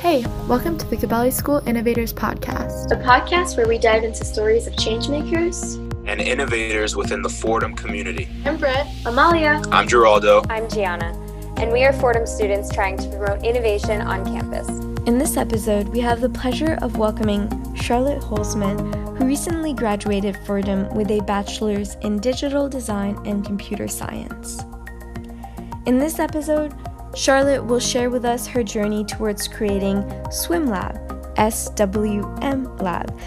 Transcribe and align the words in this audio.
Hey, 0.00 0.24
welcome 0.46 0.78
to 0.78 0.86
the 0.86 0.96
Gabelli 0.96 1.32
School 1.32 1.60
Innovators 1.66 2.12
Podcast, 2.12 2.92
a 2.92 3.02
podcast 3.02 3.56
where 3.56 3.66
we 3.66 3.78
dive 3.78 4.04
into 4.04 4.24
stories 4.24 4.68
of 4.68 4.74
changemakers 4.74 5.74
and 6.06 6.20
innovators 6.20 6.94
within 6.94 7.20
the 7.20 7.28
Fordham 7.28 7.74
community. 7.74 8.28
I'm 8.44 8.58
Brett, 8.58 8.86
Amalia, 9.06 9.60
I'm 9.72 9.88
Geraldo, 9.88 10.46
I'm 10.48 10.68
Gianna, 10.68 11.12
and 11.56 11.72
we 11.72 11.82
are 11.82 11.92
Fordham 11.92 12.28
students 12.28 12.72
trying 12.72 12.96
to 12.98 13.08
promote 13.08 13.44
innovation 13.44 14.00
on 14.00 14.24
campus. 14.24 14.68
In 15.08 15.18
this 15.18 15.36
episode, 15.36 15.88
we 15.88 15.98
have 15.98 16.20
the 16.20 16.30
pleasure 16.30 16.78
of 16.80 16.96
welcoming 16.96 17.50
Charlotte 17.74 18.22
Holzman, 18.22 19.18
who 19.18 19.24
recently 19.24 19.74
graduated 19.74 20.36
Fordham 20.46 20.88
with 20.94 21.10
a 21.10 21.20
bachelor's 21.22 21.96
in 22.02 22.20
digital 22.20 22.68
design 22.68 23.18
and 23.26 23.44
computer 23.44 23.88
science. 23.88 24.62
In 25.86 25.98
this 25.98 26.20
episode, 26.20 26.72
Charlotte 27.18 27.64
will 27.64 27.80
share 27.80 28.10
with 28.10 28.24
us 28.24 28.46
her 28.46 28.62
journey 28.62 29.04
towards 29.04 29.48
creating 29.48 30.08
Swim 30.30 30.68
Lab, 30.68 30.94
SWM 31.34 32.80
Lab, 32.80 33.18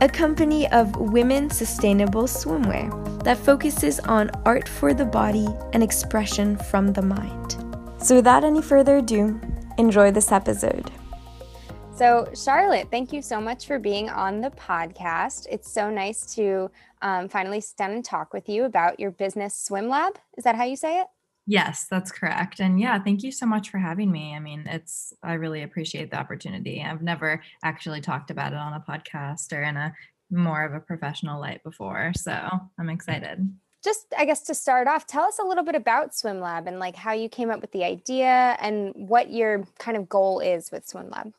a 0.00 0.08
company 0.08 0.70
of 0.70 0.94
women 0.94 1.50
sustainable 1.50 2.28
swimwear 2.28 3.24
that 3.24 3.36
focuses 3.36 3.98
on 3.98 4.30
art 4.44 4.68
for 4.68 4.94
the 4.94 5.04
body 5.04 5.48
and 5.72 5.82
expression 5.82 6.56
from 6.56 6.92
the 6.92 7.02
mind. 7.02 7.56
So, 7.98 8.14
without 8.14 8.44
any 8.44 8.62
further 8.62 8.98
ado, 8.98 9.40
enjoy 9.78 10.12
this 10.12 10.30
episode. 10.30 10.92
So, 11.96 12.28
Charlotte, 12.36 12.86
thank 12.92 13.12
you 13.12 13.20
so 13.20 13.40
much 13.40 13.66
for 13.66 13.80
being 13.80 14.10
on 14.10 14.42
the 14.42 14.50
podcast. 14.50 15.48
It's 15.50 15.68
so 15.68 15.90
nice 15.90 16.34
to 16.36 16.70
um, 17.02 17.28
finally 17.28 17.60
stand 17.60 17.94
and 17.94 18.04
talk 18.04 18.32
with 18.32 18.48
you 18.48 18.62
about 18.62 19.00
your 19.00 19.10
business 19.10 19.56
Swim 19.56 19.88
Lab. 19.88 20.20
Is 20.38 20.44
that 20.44 20.54
how 20.54 20.64
you 20.64 20.76
say 20.76 21.00
it? 21.00 21.08
Yes, 21.46 21.86
that's 21.90 22.10
correct. 22.10 22.60
And 22.60 22.80
yeah, 22.80 22.98
thank 22.98 23.22
you 23.22 23.30
so 23.30 23.44
much 23.44 23.70
for 23.70 23.78
having 23.78 24.10
me. 24.10 24.34
I 24.34 24.40
mean, 24.40 24.66
it's, 24.66 25.12
I 25.22 25.34
really 25.34 25.62
appreciate 25.62 26.10
the 26.10 26.18
opportunity. 26.18 26.82
I've 26.82 27.02
never 27.02 27.42
actually 27.62 28.00
talked 28.00 28.30
about 28.30 28.52
it 28.52 28.58
on 28.58 28.72
a 28.72 28.80
podcast 28.80 29.52
or 29.52 29.62
in 29.62 29.76
a 29.76 29.94
more 30.30 30.64
of 30.64 30.72
a 30.72 30.80
professional 30.80 31.40
light 31.40 31.62
before. 31.62 32.12
So 32.16 32.32
I'm 32.32 32.86
mm. 32.86 32.94
excited. 32.94 33.46
Just, 33.82 34.06
I 34.16 34.24
guess, 34.24 34.40
to 34.44 34.54
start 34.54 34.88
off, 34.88 35.06
tell 35.06 35.24
us 35.24 35.38
a 35.38 35.46
little 35.46 35.64
bit 35.64 35.74
about 35.74 36.14
Swim 36.14 36.40
Lab 36.40 36.66
and 36.66 36.78
like 36.78 36.96
how 36.96 37.12
you 37.12 37.28
came 37.28 37.50
up 37.50 37.60
with 37.60 37.72
the 37.72 37.84
idea 37.84 38.56
and 38.58 38.94
what 38.94 39.30
your 39.30 39.64
kind 39.78 39.98
of 39.98 40.08
goal 40.08 40.40
is 40.40 40.72
with 40.72 40.88
Swim 40.88 41.10
Lab. 41.10 41.34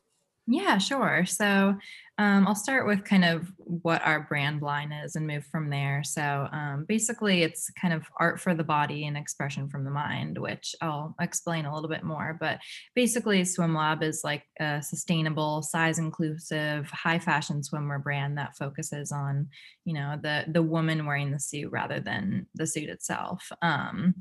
Yeah, 0.47 0.77
sure. 0.77 1.25
So 1.25 1.75
um, 2.19 2.47
I'll 2.47 2.53
start 2.53 2.85
with 2.85 3.03
kind 3.03 3.25
of 3.25 3.51
what 3.57 4.03
our 4.05 4.21
brand 4.21 4.61
line 4.61 4.91
is 4.91 5.15
and 5.15 5.25
move 5.25 5.43
from 5.47 5.71
there. 5.71 6.03
So 6.03 6.47
um, 6.51 6.85
basically, 6.87 7.41
it's 7.41 7.71
kind 7.71 7.95
of 7.95 8.03
art 8.19 8.39
for 8.39 8.53
the 8.53 8.63
body 8.63 9.07
and 9.07 9.17
expression 9.17 9.67
from 9.69 9.83
the 9.85 9.89
mind, 9.89 10.37
which 10.37 10.75
I'll 10.81 11.15
explain 11.19 11.65
a 11.65 11.73
little 11.73 11.89
bit 11.89 12.03
more. 12.03 12.37
But 12.39 12.59
basically, 12.93 13.43
Swim 13.43 13.73
Lab 13.73 14.03
is 14.03 14.21
like 14.23 14.43
a 14.59 14.83
sustainable, 14.83 15.63
size 15.63 15.97
inclusive, 15.97 16.91
high 16.91 17.19
fashion 17.19 17.61
swimwear 17.61 18.01
brand 18.01 18.37
that 18.37 18.55
focuses 18.55 19.11
on, 19.11 19.47
you 19.83 19.95
know, 19.95 20.15
the 20.21 20.45
the 20.47 20.61
woman 20.61 21.07
wearing 21.07 21.31
the 21.31 21.39
suit 21.39 21.71
rather 21.71 21.99
than 21.99 22.45
the 22.53 22.67
suit 22.67 22.89
itself. 22.89 23.51
Um, 23.63 24.13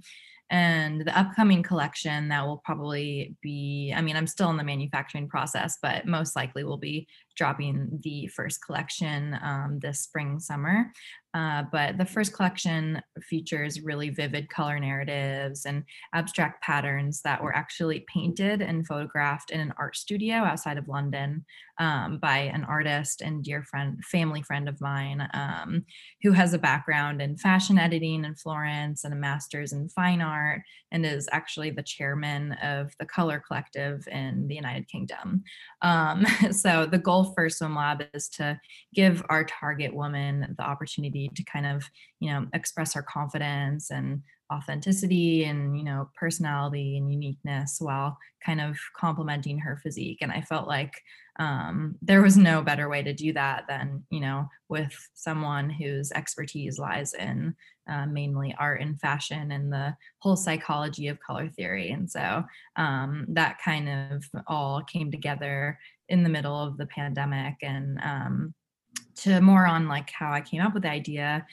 and 0.51 1.01
the 1.01 1.19
upcoming 1.19 1.63
collection 1.63 2.29
that 2.29 2.47
will 2.47 2.61
probably 2.65 3.35
be 3.43 3.93
i 3.97 4.01
mean 4.01 4.17
i'm 4.17 4.27
still 4.27 4.51
in 4.51 4.57
the 4.57 4.65
manufacturing 4.65 5.29
process 5.29 5.79
but 5.81 6.07
most 6.07 6.37
likely 6.37 6.65
will 6.65 6.77
be 6.77 7.07
dropping 7.37 8.01
the 8.03 8.27
first 8.29 8.65
collection 8.65 9.39
um, 9.43 9.79
this 9.81 10.01
spring 10.01 10.39
summer 10.41 10.91
uh, 11.35 11.65
but 11.73 11.99
the 11.99 12.05
first 12.05 12.33
collection 12.33 13.03
features 13.23 13.81
really 13.81 14.09
vivid 14.09 14.49
color 14.49 14.79
narratives 14.79 15.67
and 15.67 15.83
abstract 16.15 16.63
patterns 16.63 17.21
that 17.23 17.43
were 17.43 17.55
actually 17.55 18.07
painted 18.13 18.63
and 18.63 18.87
photographed 18.87 19.51
in 19.51 19.59
an 19.59 19.75
art 19.77 19.97
studio 19.97 20.37
outside 20.37 20.79
of 20.79 20.87
London 20.87 21.45
um, 21.81 22.19
by 22.19 22.39
an 22.39 22.63
artist 22.63 23.21
and 23.21 23.43
dear 23.43 23.65
friend, 23.65 24.03
family 24.05 24.43
friend 24.43 24.69
of 24.69 24.81
mine, 24.81 25.29
um, 25.35 25.85
who 26.23 26.31
has 26.31 26.55
a 26.55 26.59
background 26.59 27.21
in 27.21 27.37
fashion 27.37 27.79
editing 27.79 28.25
in 28.25 28.37
Florence 28.37 29.03
and 29.03 29.13
a 29.13 29.17
master's 29.17 29.73
in 29.73 29.89
fine 29.89 30.21
art, 30.21 30.63
and 30.93 31.05
is 31.05 31.29
actually 31.33 31.71
the 31.71 31.83
chairman 31.83 32.53
of 32.63 32.93
the 33.01 33.07
Color 33.07 33.43
Collective 33.45 34.07
in 34.07 34.47
the 34.47 34.55
United 34.55 34.87
Kingdom. 34.87 35.43
Um, 35.83 36.25
so 36.53 36.87
the 36.87 36.99
goal 36.99 37.24
for 37.25 37.49
Swim 37.49 37.75
Lab 37.75 38.05
is 38.13 38.29
to 38.31 38.61
give 38.95 39.25
our 39.29 39.45
target 39.45 39.95
woman 39.95 40.55
the 40.57 40.65
opportunity 40.65 41.31
to 41.35 41.43
kind 41.45 41.67
of 41.67 41.89
you 42.21 42.31
know 42.31 42.47
express 42.53 42.95
her 42.95 43.03
confidence 43.03 43.91
and 43.91 44.23
authenticity 44.53 45.45
and 45.45 45.79
you 45.79 45.85
know 45.85 46.11
personality 46.15 46.97
and 46.97 47.11
uniqueness 47.11 47.79
while 47.81 48.19
kind 48.45 48.61
of 48.61 48.77
complementing 48.97 49.59
her 49.59 49.79
physique. 49.83 50.19
And 50.21 50.31
i 50.31 50.41
felt 50.41 50.69
like 50.69 50.93
um, 51.41 51.97
there 52.01 52.23
was 52.23 52.37
no 52.37 52.63
better 52.63 52.89
way 52.89 53.03
to 53.03 53.13
do 53.13 53.33
that 53.33 53.65
than 53.69 54.05
you 54.11 54.21
know 54.21 54.49
with 54.69 54.95
someone 55.15 55.71
whose 55.71 56.13
expertise 56.13 56.79
lies 56.79 57.15
in 57.15 57.55
uh, 57.89 58.07
mainly 58.07 58.55
art 58.59 58.81
and 58.81 58.99
fashion 59.01 59.53
and 59.53 59.73
the 59.73 59.95
whole 60.19 60.37
psychology 60.37 61.09
of 61.09 61.21
color 61.21 61.49
theory. 61.49 61.91
And 61.91 62.11
so 62.11 62.45
um, 62.77 63.27
that 63.29 63.59
kind 63.63 63.89
of 63.89 64.25
all 64.47 64.83
came 64.83 65.11
together 65.11 65.79
in 66.09 66.23
the 66.23 66.29
middle 66.29 66.57
of 66.57 66.77
the 66.77 66.87
pandemic 66.87 67.57
and 67.63 67.99
um, 68.03 68.55
to 69.17 69.41
more 69.41 69.67
on 69.67 69.89
like 69.89 70.11
how 70.11 70.33
I 70.33 70.41
came 70.41 70.61
up 70.61 70.75
with 70.75 70.83
the 70.83 70.91
idea, 70.91 71.47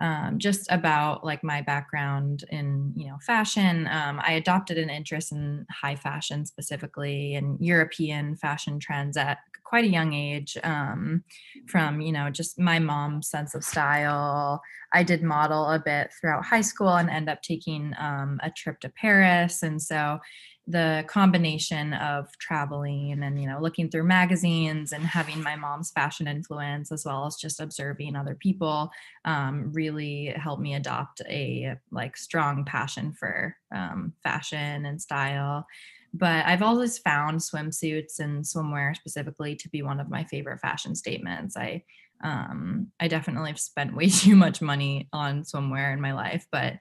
um, 0.00 0.38
just 0.38 0.66
about 0.70 1.24
like 1.24 1.44
my 1.44 1.62
background 1.62 2.44
in 2.50 2.92
you 2.96 3.08
know 3.08 3.18
fashion. 3.24 3.88
Um, 3.90 4.20
I 4.22 4.32
adopted 4.32 4.78
an 4.78 4.90
interest 4.90 5.32
in 5.32 5.66
high 5.70 5.96
fashion 5.96 6.46
specifically 6.46 7.34
and 7.34 7.58
European 7.60 8.36
fashion 8.36 8.80
trends 8.80 9.16
at 9.16 9.38
quite 9.64 9.84
a 9.84 9.88
young 9.88 10.12
age. 10.12 10.56
Um, 10.64 11.24
from 11.66 12.00
you 12.00 12.12
know 12.12 12.30
just 12.30 12.58
my 12.58 12.78
mom's 12.78 13.28
sense 13.28 13.54
of 13.54 13.64
style. 13.64 14.60
I 14.92 15.02
did 15.02 15.22
model 15.22 15.70
a 15.70 15.78
bit 15.78 16.12
throughout 16.20 16.44
high 16.44 16.60
school 16.60 16.96
and 16.96 17.10
end 17.10 17.28
up 17.28 17.42
taking 17.42 17.92
um, 17.98 18.38
a 18.42 18.50
trip 18.50 18.80
to 18.80 18.88
Paris, 18.88 19.62
and 19.62 19.80
so 19.80 20.18
the 20.66 21.04
combination 21.08 21.92
of 21.92 22.26
traveling 22.38 23.22
and 23.22 23.40
you 23.40 23.46
know 23.46 23.58
looking 23.60 23.90
through 23.90 24.04
magazines 24.04 24.92
and 24.92 25.04
having 25.04 25.42
my 25.42 25.54
mom's 25.56 25.90
fashion 25.90 26.26
influence 26.26 26.90
as 26.90 27.04
well 27.04 27.26
as 27.26 27.36
just 27.36 27.60
observing 27.60 28.16
other 28.16 28.34
people 28.34 28.90
um, 29.26 29.70
really 29.72 30.32
helped 30.36 30.62
me 30.62 30.74
adopt 30.74 31.20
a 31.28 31.74
like 31.90 32.16
strong 32.16 32.64
passion 32.64 33.12
for 33.12 33.54
um, 33.74 34.14
fashion 34.22 34.86
and 34.86 35.02
style. 35.02 35.66
But 36.14 36.46
i've 36.46 36.62
always 36.62 36.98
found 36.98 37.40
swimsuits 37.40 38.18
and 38.18 38.42
swimwear 38.42 38.96
specifically 38.96 39.56
to 39.56 39.68
be 39.68 39.82
one 39.82 40.00
of 40.00 40.08
my 40.08 40.24
favorite 40.24 40.60
fashion 40.60 40.94
statements. 40.94 41.56
I 41.56 41.84
um, 42.22 42.88
i 43.00 43.08
definitely 43.08 43.50
have 43.50 43.60
spent 43.60 43.94
way 43.94 44.08
too 44.08 44.34
much 44.34 44.62
money 44.62 45.08
on 45.12 45.42
swimwear 45.42 45.92
in 45.92 46.00
my 46.00 46.12
life 46.12 46.46
but 46.50 46.74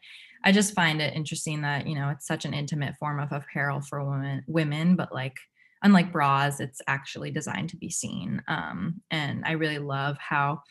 I 0.43 0.51
just 0.51 0.73
find 0.73 1.01
it 1.01 1.15
interesting 1.15 1.61
that, 1.61 1.87
you 1.87 1.95
know, 1.95 2.09
it's 2.09 2.27
such 2.27 2.45
an 2.45 2.53
intimate 2.53 2.95
form 2.97 3.19
of 3.19 3.31
apparel 3.31 3.81
for 3.81 4.03
women, 4.03 4.43
women, 4.47 4.95
but 4.95 5.13
like 5.13 5.35
unlike 5.83 6.11
bras, 6.11 6.59
it's 6.59 6.81
actually 6.87 7.31
designed 7.31 7.69
to 7.69 7.77
be 7.77 7.89
seen. 7.89 8.41
Um, 8.47 9.01
and 9.11 9.43
I 9.45 9.51
really 9.51 9.79
love 9.79 10.17
how 10.17 10.63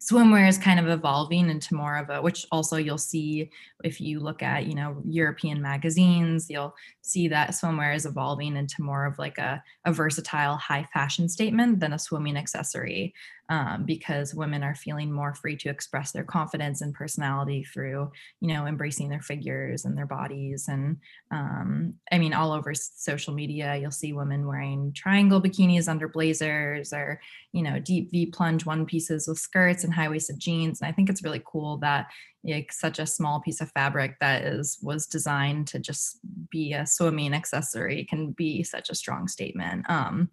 swimwear 0.00 0.48
is 0.48 0.58
kind 0.58 0.78
of 0.78 0.88
evolving 0.88 1.50
into 1.50 1.74
more 1.74 1.96
of 1.96 2.08
a 2.08 2.22
which 2.22 2.46
also 2.52 2.76
you'll 2.76 2.96
see 2.96 3.50
if 3.82 4.00
you 4.00 4.20
look 4.20 4.44
at 4.44 4.66
you 4.66 4.74
know 4.74 5.02
european 5.04 5.60
magazines 5.60 6.48
you'll 6.48 6.72
see 7.02 7.26
that 7.26 7.50
swimwear 7.50 7.94
is 7.94 8.06
evolving 8.06 8.56
into 8.56 8.80
more 8.80 9.06
of 9.06 9.18
like 9.18 9.38
a, 9.38 9.62
a 9.84 9.92
versatile 9.92 10.54
high 10.54 10.86
fashion 10.94 11.28
statement 11.28 11.80
than 11.80 11.92
a 11.92 11.98
swimming 11.98 12.36
accessory 12.36 13.12
um, 13.48 13.84
because 13.84 14.34
women 14.34 14.62
are 14.62 14.74
feeling 14.74 15.10
more 15.10 15.34
free 15.34 15.56
to 15.56 15.68
express 15.68 16.12
their 16.12 16.24
confidence 16.24 16.80
and 16.80 16.94
personality 16.94 17.64
through 17.64 18.10
you 18.40 18.48
know 18.48 18.66
embracing 18.66 19.08
their 19.08 19.22
figures 19.22 19.84
and 19.84 19.96
their 19.96 20.06
bodies. 20.06 20.66
And 20.68 20.98
um, 21.30 21.94
i 22.12 22.18
mean 22.18 22.34
all 22.34 22.52
over 22.52 22.74
social 22.74 23.34
media 23.34 23.76
you'll 23.76 23.90
see 23.90 24.12
women 24.12 24.46
wearing 24.46 24.92
triangle 24.94 25.40
bikinis 25.40 25.88
under 25.88 26.08
blazers 26.08 26.92
or 26.92 27.20
you 27.52 27.62
know 27.62 27.78
deep 27.78 28.10
v 28.10 28.26
plunge 28.26 28.66
one 28.66 28.86
pieces 28.86 29.26
with 29.28 29.38
skirts 29.38 29.84
and 29.84 29.94
high-waisted 29.94 30.38
jeans. 30.38 30.80
And 30.80 30.88
i 30.88 30.92
think 30.92 31.08
it's 31.08 31.24
really 31.24 31.42
cool 31.44 31.78
that 31.78 32.06
like 32.44 32.72
such 32.72 32.98
a 32.98 33.06
small 33.06 33.40
piece 33.40 33.60
of 33.60 33.70
fabric 33.72 34.16
that 34.20 34.42
is 34.42 34.78
was 34.82 35.06
designed 35.06 35.66
to 35.66 35.78
just 35.78 36.20
be 36.50 36.72
a 36.72 36.86
swimming 36.86 37.34
accessory 37.34 38.04
can 38.04 38.30
be 38.32 38.62
such 38.62 38.90
a 38.90 38.94
strong 38.94 39.28
statement 39.28 39.88
um 39.90 40.28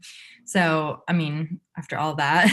so 0.46 1.04
i 1.08 1.14
mean 1.14 1.60
after 1.78 1.98
all 1.98 2.16
that, 2.16 2.48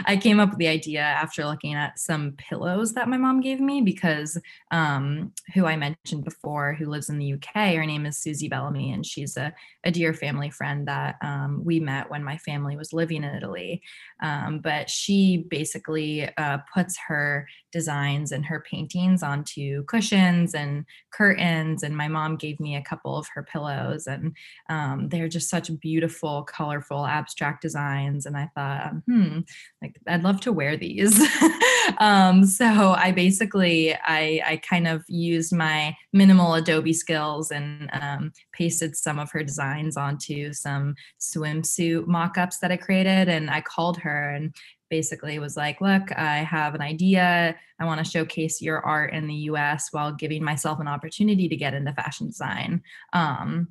I 0.06 0.16
came 0.16 0.38
up 0.38 0.50
with 0.50 0.58
the 0.58 0.68
idea 0.68 1.00
after 1.00 1.46
looking 1.46 1.74
at 1.74 1.98
some 1.98 2.32
pillows 2.32 2.92
that 2.92 3.08
my 3.08 3.16
mom 3.16 3.40
gave 3.40 3.58
me 3.58 3.80
because 3.80 4.38
um, 4.70 5.32
who 5.54 5.64
I 5.64 5.76
mentioned 5.76 6.24
before, 6.24 6.74
who 6.74 6.86
lives 6.86 7.08
in 7.08 7.18
the 7.18 7.32
UK, 7.34 7.74
her 7.74 7.86
name 7.86 8.04
is 8.04 8.18
Susie 8.18 8.48
Bellamy, 8.48 8.92
and 8.92 9.04
she's 9.04 9.36
a, 9.36 9.54
a 9.84 9.90
dear 9.90 10.12
family 10.12 10.50
friend 10.50 10.86
that 10.88 11.16
um, 11.22 11.62
we 11.64 11.80
met 11.80 12.10
when 12.10 12.22
my 12.22 12.36
family 12.36 12.76
was 12.76 12.92
living 12.92 13.24
in 13.24 13.34
Italy. 13.34 13.82
Um, 14.22 14.58
but 14.58 14.90
she 14.90 15.46
basically 15.48 16.28
uh, 16.36 16.58
puts 16.72 16.98
her 17.08 17.48
designs 17.72 18.32
and 18.32 18.44
her 18.44 18.60
paintings 18.60 18.95
onto 19.22 19.84
cushions 19.84 20.54
and 20.54 20.84
curtains. 21.12 21.82
And 21.82 21.96
my 21.96 22.08
mom 22.08 22.36
gave 22.36 22.58
me 22.60 22.76
a 22.76 22.82
couple 22.82 23.16
of 23.16 23.26
her 23.34 23.42
pillows, 23.42 24.06
and 24.06 24.36
um, 24.68 25.08
they're 25.08 25.28
just 25.28 25.50
such 25.50 25.70
beautiful, 25.80 26.42
colorful, 26.44 27.06
abstract 27.06 27.62
designs. 27.62 28.26
And 28.26 28.36
I 28.36 28.50
thought, 28.54 28.92
hmm, 29.06 29.40
like 29.82 29.96
I'd 30.06 30.22
love 30.22 30.40
to 30.42 30.52
wear 30.52 30.76
these. 30.76 31.16
um, 31.98 32.44
so 32.44 32.64
I 32.64 33.12
basically 33.12 33.94
I 33.94 34.40
I 34.44 34.60
kind 34.68 34.86
of 34.86 35.04
used 35.08 35.54
my 35.54 35.96
minimal 36.12 36.54
Adobe 36.54 36.92
skills 36.92 37.50
and 37.50 37.88
um, 37.92 38.32
pasted 38.52 38.96
some 38.96 39.18
of 39.18 39.30
her 39.32 39.42
designs 39.42 39.96
onto 39.96 40.52
some 40.52 40.94
swimsuit 41.20 42.06
mock-ups 42.06 42.58
that 42.58 42.72
I 42.72 42.76
created, 42.76 43.28
and 43.28 43.50
I 43.50 43.60
called 43.60 43.98
her 43.98 44.30
and 44.30 44.54
basically 44.88 45.38
was 45.38 45.56
like, 45.56 45.80
look, 45.80 46.16
I 46.16 46.38
have 46.38 46.74
an 46.74 46.80
idea. 46.80 47.56
I 47.80 47.84
want 47.84 48.04
to 48.04 48.10
showcase 48.10 48.62
your 48.62 48.80
art 48.80 49.12
in 49.12 49.26
the 49.26 49.34
US 49.34 49.88
while 49.90 50.12
giving 50.12 50.44
myself 50.44 50.80
an 50.80 50.88
opportunity 50.88 51.48
to 51.48 51.56
get 51.56 51.74
into 51.74 51.92
fashion 51.92 52.28
design. 52.28 52.82
Um, 53.12 53.68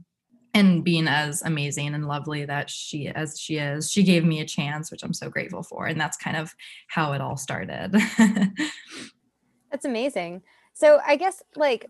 and 0.56 0.86
being 0.86 1.08
as 1.08 1.42
amazing 1.42 1.94
and 1.94 2.08
lovely 2.08 2.46
that 2.46 2.70
she 2.70 3.08
as 3.10 3.40
she 3.40 3.58
is 3.58 3.92
she 3.92 4.02
gave 4.02 4.24
me 4.24 4.40
a 4.40 4.46
chance 4.46 4.90
which 4.90 5.04
i'm 5.04 5.14
so 5.14 5.30
grateful 5.30 5.62
for 5.62 5.86
and 5.86 6.00
that's 6.00 6.18
kind 6.18 6.38
of 6.38 6.56
how 6.88 7.12
it 7.12 7.22
all 7.22 7.38
started 7.38 7.92
that's 9.72 9.86
amazing 9.86 10.42
so 10.74 11.00
i 11.06 11.16
guess 11.18 11.44
like 11.56 11.86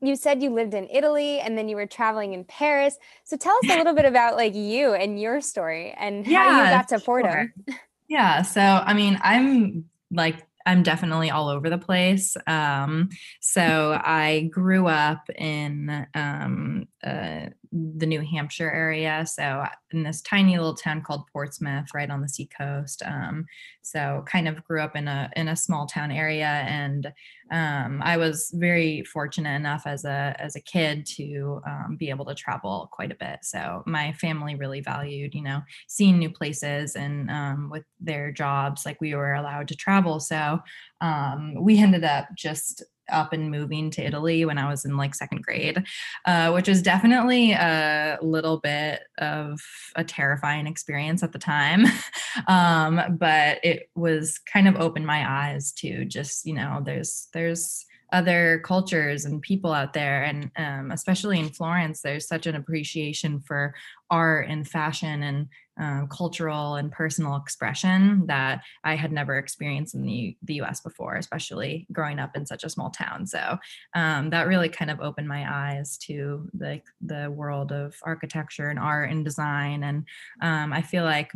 you 0.00 0.16
said 0.16 0.42
you 0.42 0.50
lived 0.50 0.74
in 0.74 0.88
italy 0.88 1.38
and 1.38 1.56
then 1.56 1.68
you 1.68 1.76
were 1.76 1.86
traveling 1.86 2.34
in 2.34 2.44
paris 2.44 2.98
so 3.24 3.36
tell 3.36 3.56
us 3.64 3.70
a 3.70 3.76
little 3.78 3.94
bit 3.94 4.04
about 4.04 4.34
like 4.36 4.54
you 4.54 4.92
and 4.92 5.20
your 5.20 5.40
story 5.40 5.94
and 5.96 6.26
yeah, 6.26 6.42
how 6.42 6.64
you 6.64 6.70
got 6.70 6.88
to 6.88 6.98
fordham 6.98 7.52
sure. 7.68 7.76
yeah 8.08 8.42
so 8.42 8.60
i 8.60 8.92
mean 8.92 9.18
i'm 9.22 9.84
like 10.10 10.44
I'm 10.68 10.82
definitely 10.82 11.30
all 11.30 11.48
over 11.48 11.70
the 11.70 11.78
place. 11.78 12.36
Um, 12.46 13.08
so 13.40 13.98
I 14.04 14.50
grew 14.52 14.86
up 14.86 15.30
in 15.34 16.06
um, 16.12 16.86
uh, 17.02 17.46
the 17.72 18.06
New 18.06 18.20
Hampshire 18.20 18.70
area. 18.70 19.24
So 19.26 19.64
in 19.90 20.02
this 20.02 20.20
tiny 20.22 20.56
little 20.56 20.74
town 20.74 21.02
called 21.02 21.26
Portsmouth, 21.32 21.88
right 21.94 22.10
on 22.10 22.20
the 22.20 22.28
seacoast. 22.28 23.02
Um, 23.04 23.46
so 23.82 24.24
kind 24.26 24.48
of 24.48 24.62
grew 24.64 24.82
up 24.82 24.96
in 24.96 25.08
a 25.08 25.30
in 25.36 25.48
a 25.48 25.56
small 25.56 25.86
town 25.86 26.10
area, 26.10 26.46
and 26.46 27.12
um, 27.50 28.02
I 28.04 28.16
was 28.18 28.50
very 28.54 29.02
fortunate 29.04 29.54
enough 29.56 29.86
as 29.86 30.04
a 30.04 30.36
as 30.38 30.56
a 30.56 30.60
kid 30.60 31.06
to 31.16 31.60
um, 31.66 31.96
be 31.98 32.10
able 32.10 32.26
to 32.26 32.34
travel 32.34 32.88
quite 32.92 33.12
a 33.12 33.16
bit. 33.16 33.40
So 33.42 33.82
my 33.86 34.12
family 34.12 34.54
really 34.56 34.80
valued, 34.80 35.34
you 35.34 35.42
know, 35.42 35.62
seeing 35.86 36.18
new 36.18 36.30
places, 36.30 36.96
and 36.96 37.30
um, 37.30 37.70
with 37.70 37.84
their 37.98 38.30
jobs, 38.30 38.84
like 38.84 39.00
we 39.00 39.14
were 39.14 39.34
allowed 39.34 39.68
to 39.68 39.76
travel. 39.76 40.20
So 40.20 40.60
um, 41.00 41.54
we 41.58 41.78
ended 41.78 42.04
up 42.04 42.28
just 42.34 42.82
up 43.10 43.32
and 43.32 43.50
moving 43.50 43.90
to 43.90 44.04
Italy 44.04 44.44
when 44.44 44.58
I 44.58 44.68
was 44.68 44.84
in 44.84 44.96
like 44.96 45.14
second 45.14 45.42
grade, 45.42 45.84
uh, 46.26 46.50
which 46.52 46.68
was 46.68 46.82
definitely 46.82 47.52
a 47.52 48.18
little 48.22 48.58
bit 48.58 49.02
of 49.18 49.60
a 49.96 50.04
terrifying 50.04 50.66
experience 50.66 51.22
at 51.22 51.32
the 51.32 51.38
time. 51.38 51.84
um, 52.48 53.00
but 53.18 53.58
it 53.62 53.90
was 53.94 54.38
kind 54.38 54.68
of 54.68 54.76
opened 54.76 55.06
my 55.06 55.28
eyes 55.28 55.72
to 55.72 56.04
just, 56.04 56.46
you 56.46 56.54
know, 56.54 56.80
there's, 56.84 57.28
there's, 57.32 57.84
other 58.10 58.62
cultures 58.64 59.26
and 59.26 59.42
people 59.42 59.70
out 59.70 59.92
there 59.92 60.22
and 60.24 60.50
um, 60.56 60.90
especially 60.92 61.38
in 61.38 61.50
florence 61.50 62.00
there's 62.00 62.26
such 62.26 62.46
an 62.46 62.54
appreciation 62.54 63.38
for 63.38 63.74
art 64.10 64.48
and 64.48 64.66
fashion 64.66 65.22
and 65.22 65.46
um, 65.78 66.08
cultural 66.08 66.76
and 66.76 66.90
personal 66.90 67.36
expression 67.36 68.26
that 68.26 68.62
I 68.84 68.96
had 68.96 69.12
never 69.12 69.38
experienced 69.38 69.94
in 69.94 70.02
the, 70.02 70.36
the 70.42 70.54
US 70.62 70.80
before, 70.80 71.16
especially 71.16 71.86
growing 71.92 72.18
up 72.18 72.36
in 72.36 72.46
such 72.46 72.64
a 72.64 72.70
small 72.70 72.90
town. 72.90 73.26
So 73.26 73.58
um, 73.94 74.30
that 74.30 74.48
really 74.48 74.68
kind 74.68 74.90
of 74.90 75.00
opened 75.00 75.28
my 75.28 75.46
eyes 75.48 75.96
to 75.98 76.48
the, 76.54 76.80
the 77.00 77.30
world 77.30 77.72
of 77.72 77.96
architecture 78.02 78.68
and 78.68 78.78
art 78.78 79.10
and 79.10 79.24
design. 79.24 79.84
And 79.84 80.04
um, 80.42 80.72
I 80.72 80.82
feel 80.82 81.04
like 81.04 81.32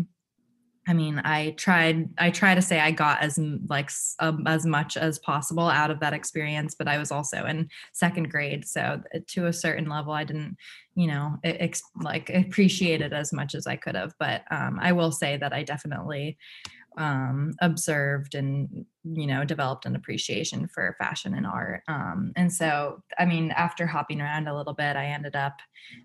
I 0.88 0.94
mean, 0.94 1.20
I 1.24 1.52
tried. 1.52 2.08
I 2.18 2.30
try 2.30 2.56
to 2.56 2.62
say 2.62 2.80
I 2.80 2.90
got 2.90 3.22
as 3.22 3.38
like 3.68 3.90
um, 4.18 4.44
as 4.48 4.66
much 4.66 4.96
as 4.96 5.18
possible 5.20 5.68
out 5.68 5.92
of 5.92 6.00
that 6.00 6.12
experience, 6.12 6.74
but 6.74 6.88
I 6.88 6.98
was 6.98 7.12
also 7.12 7.46
in 7.46 7.68
second 7.92 8.30
grade, 8.30 8.66
so 8.66 9.00
to 9.28 9.46
a 9.46 9.52
certain 9.52 9.88
level, 9.88 10.12
I 10.12 10.24
didn't, 10.24 10.56
you 10.96 11.06
know, 11.06 11.38
ex- 11.44 11.82
like 12.00 12.30
appreciate 12.30 13.00
it 13.00 13.12
as 13.12 13.32
much 13.32 13.54
as 13.54 13.68
I 13.68 13.76
could 13.76 13.94
have. 13.94 14.12
But 14.18 14.42
um, 14.50 14.78
I 14.80 14.90
will 14.90 15.12
say 15.12 15.36
that 15.36 15.52
I 15.52 15.62
definitely 15.62 16.36
um, 16.98 17.54
observed 17.60 18.34
and 18.34 18.84
you 19.04 19.26
know 19.26 19.44
developed 19.44 19.84
an 19.84 19.96
appreciation 19.96 20.68
for 20.68 20.94
fashion 20.98 21.34
and 21.34 21.46
art. 21.46 21.82
Um, 21.88 22.32
and 22.36 22.52
so 22.52 23.02
i 23.18 23.24
mean 23.24 23.50
after 23.52 23.86
hopping 23.86 24.20
around 24.20 24.46
a 24.46 24.56
little 24.56 24.74
bit 24.74 24.96
i 24.96 25.06
ended 25.06 25.34
up 25.34 25.58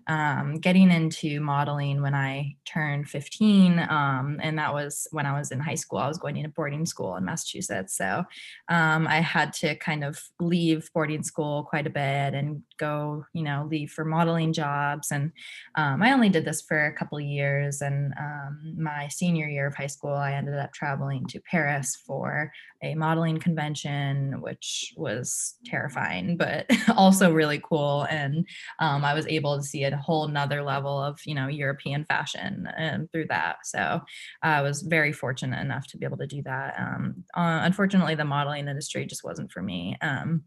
um, 0.08 0.56
getting 0.56 0.90
into 0.90 1.40
modeling 1.40 2.02
when 2.02 2.14
i 2.14 2.56
turned 2.64 3.08
15 3.08 3.78
um, 3.88 4.40
and 4.42 4.58
that 4.58 4.72
was 4.72 5.06
when 5.12 5.26
i 5.26 5.38
was 5.38 5.52
in 5.52 5.60
high 5.60 5.76
school. 5.76 5.98
I 5.98 6.08
was 6.08 6.18
going 6.18 6.42
to 6.42 6.48
boarding 6.48 6.86
school 6.86 7.16
in 7.16 7.24
massachusetts. 7.24 7.96
So 7.96 8.24
um, 8.68 9.06
i 9.06 9.20
had 9.20 9.52
to 9.54 9.76
kind 9.76 10.02
of 10.02 10.20
leave 10.40 10.90
boarding 10.92 11.22
school 11.22 11.64
quite 11.64 11.86
a 11.86 11.90
bit 11.90 12.34
and 12.34 12.62
go 12.78 13.24
you 13.32 13.42
know 13.42 13.66
leave 13.70 13.90
for 13.90 14.04
modeling 14.04 14.52
jobs. 14.52 15.12
And 15.12 15.32
um, 15.76 16.02
i 16.02 16.12
only 16.12 16.28
did 16.28 16.44
this 16.44 16.62
for 16.62 16.86
a 16.86 16.94
couple 16.94 17.20
years. 17.20 17.80
And 17.80 18.12
um, 18.18 18.74
my 18.76 19.08
senior 19.08 19.48
year 19.48 19.68
of 19.68 19.74
high 19.74 19.86
school 19.86 20.14
i 20.14 20.32
ended 20.32 20.54
up 20.54 20.72
traveling 20.72 21.26
to 21.26 21.40
paris 21.40 21.96
for 22.06 22.52
a 22.82 22.87
modeling 22.94 23.38
convention, 23.38 24.40
which 24.40 24.92
was 24.96 25.54
terrifying, 25.64 26.36
but 26.36 26.66
also 26.96 27.32
really 27.32 27.60
cool. 27.62 28.06
And 28.10 28.46
um, 28.78 29.04
I 29.04 29.14
was 29.14 29.26
able 29.26 29.56
to 29.56 29.62
see 29.62 29.84
a 29.84 29.96
whole 29.96 30.28
nother 30.28 30.62
level 30.62 31.02
of, 31.02 31.20
you 31.24 31.34
know, 31.34 31.48
European 31.48 32.04
fashion 32.04 32.68
and 32.76 33.02
um, 33.02 33.08
through 33.12 33.26
that. 33.26 33.58
So 33.64 34.00
I 34.42 34.62
was 34.62 34.82
very 34.82 35.12
fortunate 35.12 35.60
enough 35.60 35.86
to 35.88 35.98
be 35.98 36.04
able 36.04 36.18
to 36.18 36.26
do 36.26 36.42
that. 36.42 36.74
Um, 36.78 37.24
uh, 37.34 37.60
unfortunately, 37.62 38.14
the 38.14 38.24
modeling 38.24 38.68
industry 38.68 39.06
just 39.06 39.24
wasn't 39.24 39.52
for 39.52 39.62
me. 39.62 39.96
Um, 40.00 40.44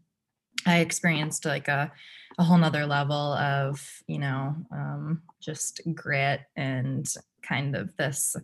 I 0.66 0.78
experienced 0.78 1.44
like 1.44 1.68
a, 1.68 1.90
a 2.38 2.44
whole 2.44 2.58
nother 2.58 2.86
level 2.86 3.34
of, 3.34 3.84
you 4.06 4.18
know, 4.18 4.54
um, 4.70 5.22
just 5.40 5.80
grit 5.94 6.40
and 6.56 7.06
kind 7.42 7.74
of 7.74 7.96
this 7.96 8.36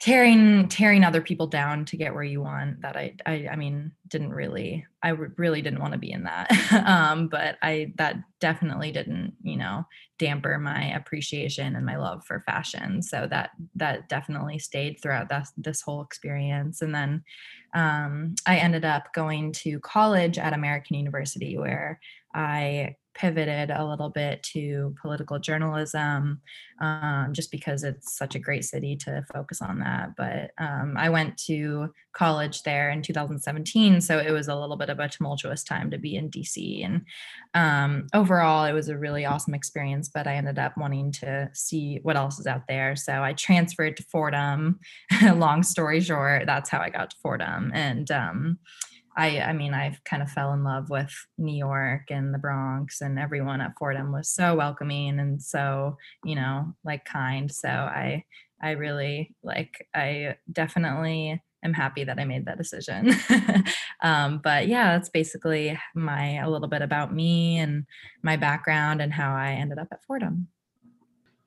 tearing 0.00 0.68
tearing 0.68 1.02
other 1.02 1.20
people 1.20 1.48
down 1.48 1.84
to 1.84 1.96
get 1.96 2.14
where 2.14 2.22
you 2.22 2.40
want 2.40 2.80
that 2.82 2.96
i 2.96 3.14
i, 3.26 3.48
I 3.50 3.56
mean 3.56 3.92
didn't 4.06 4.32
really 4.32 4.86
i 5.02 5.10
really 5.10 5.60
didn't 5.62 5.80
want 5.80 5.92
to 5.92 5.98
be 5.98 6.12
in 6.12 6.24
that. 6.24 6.50
Um 6.86 7.28
but 7.28 7.56
i 7.62 7.92
that 7.96 8.16
definitely 8.40 8.92
didn't 8.92 9.34
you 9.42 9.56
know 9.56 9.84
damper 10.18 10.58
my 10.58 10.92
appreciation 10.94 11.76
and 11.76 11.86
my 11.86 11.96
love 11.96 12.24
for 12.26 12.40
fashion. 12.40 13.02
So 13.02 13.26
that 13.30 13.50
that 13.76 14.08
definitely 14.08 14.58
stayed 14.58 14.98
throughout 15.00 15.28
this 15.28 15.52
this 15.56 15.80
whole 15.80 16.02
experience. 16.02 16.82
And 16.82 16.94
then 16.94 17.22
um 17.74 18.34
i 18.46 18.56
ended 18.56 18.84
up 18.84 19.12
going 19.12 19.52
to 19.52 19.78
college 19.80 20.38
at 20.38 20.54
american 20.54 20.96
university 20.96 21.58
where 21.58 22.00
i 22.34 22.94
pivoted 23.18 23.70
a 23.70 23.84
little 23.84 24.10
bit 24.10 24.42
to 24.44 24.94
political 25.02 25.40
journalism 25.40 26.40
um, 26.80 27.30
just 27.32 27.50
because 27.50 27.82
it's 27.82 28.16
such 28.16 28.36
a 28.36 28.38
great 28.38 28.64
city 28.64 28.94
to 28.94 29.24
focus 29.32 29.60
on 29.60 29.80
that. 29.80 30.14
But 30.16 30.52
um, 30.56 30.94
I 30.96 31.10
went 31.10 31.36
to 31.46 31.92
college 32.12 32.62
there 32.62 32.90
in 32.90 33.02
2017, 33.02 34.00
so 34.00 34.18
it 34.18 34.30
was 34.30 34.46
a 34.46 34.54
little 34.54 34.76
bit 34.76 34.88
of 34.88 35.00
a 35.00 35.08
tumultuous 35.08 35.64
time 35.64 35.90
to 35.90 35.98
be 35.98 36.14
in 36.14 36.30
DC. 36.30 36.84
And 36.84 37.02
um, 37.54 38.06
overall, 38.14 38.64
it 38.64 38.72
was 38.72 38.88
a 38.88 38.96
really 38.96 39.24
awesome 39.24 39.54
experience, 39.54 40.08
but 40.08 40.28
I 40.28 40.36
ended 40.36 40.60
up 40.60 40.76
wanting 40.76 41.10
to 41.12 41.50
see 41.54 41.98
what 42.02 42.16
else 42.16 42.38
is 42.38 42.46
out 42.46 42.68
there. 42.68 42.94
So 42.94 43.24
I 43.24 43.32
transferred 43.32 43.96
to 43.96 44.04
Fordham. 44.04 44.78
Long 45.22 45.64
story 45.64 46.00
short, 46.00 46.46
that's 46.46 46.70
how 46.70 46.78
I 46.78 46.90
got 46.90 47.10
to 47.10 47.16
Fordham. 47.20 47.72
And 47.74 48.08
um, 48.12 48.58
I 49.18 49.40
I 49.40 49.52
mean 49.52 49.74
I 49.74 49.94
kind 50.04 50.22
of 50.22 50.30
fell 50.30 50.52
in 50.52 50.64
love 50.64 50.88
with 50.88 51.12
New 51.36 51.56
York 51.56 52.04
and 52.10 52.32
the 52.32 52.38
Bronx 52.38 53.00
and 53.00 53.18
everyone 53.18 53.60
at 53.60 53.76
Fordham 53.78 54.12
was 54.12 54.30
so 54.30 54.54
welcoming 54.54 55.18
and 55.18 55.42
so 55.42 55.98
you 56.24 56.36
know 56.36 56.74
like 56.84 57.04
kind 57.04 57.52
so 57.52 57.68
I 57.68 58.24
I 58.62 58.72
really 58.72 59.34
like 59.42 59.86
I 59.94 60.36
definitely 60.50 61.42
am 61.64 61.74
happy 61.74 62.04
that 62.04 62.18
I 62.18 62.24
made 62.24 62.46
that 62.46 62.58
decision. 62.58 63.12
um, 64.02 64.40
but 64.42 64.68
yeah, 64.68 64.96
that's 64.96 65.08
basically 65.08 65.78
my 65.94 66.36
a 66.36 66.48
little 66.48 66.68
bit 66.68 66.82
about 66.82 67.12
me 67.12 67.58
and 67.58 67.84
my 68.22 68.36
background 68.36 69.02
and 69.02 69.12
how 69.12 69.34
I 69.34 69.52
ended 69.52 69.78
up 69.78 69.88
at 69.92 70.04
Fordham. 70.04 70.48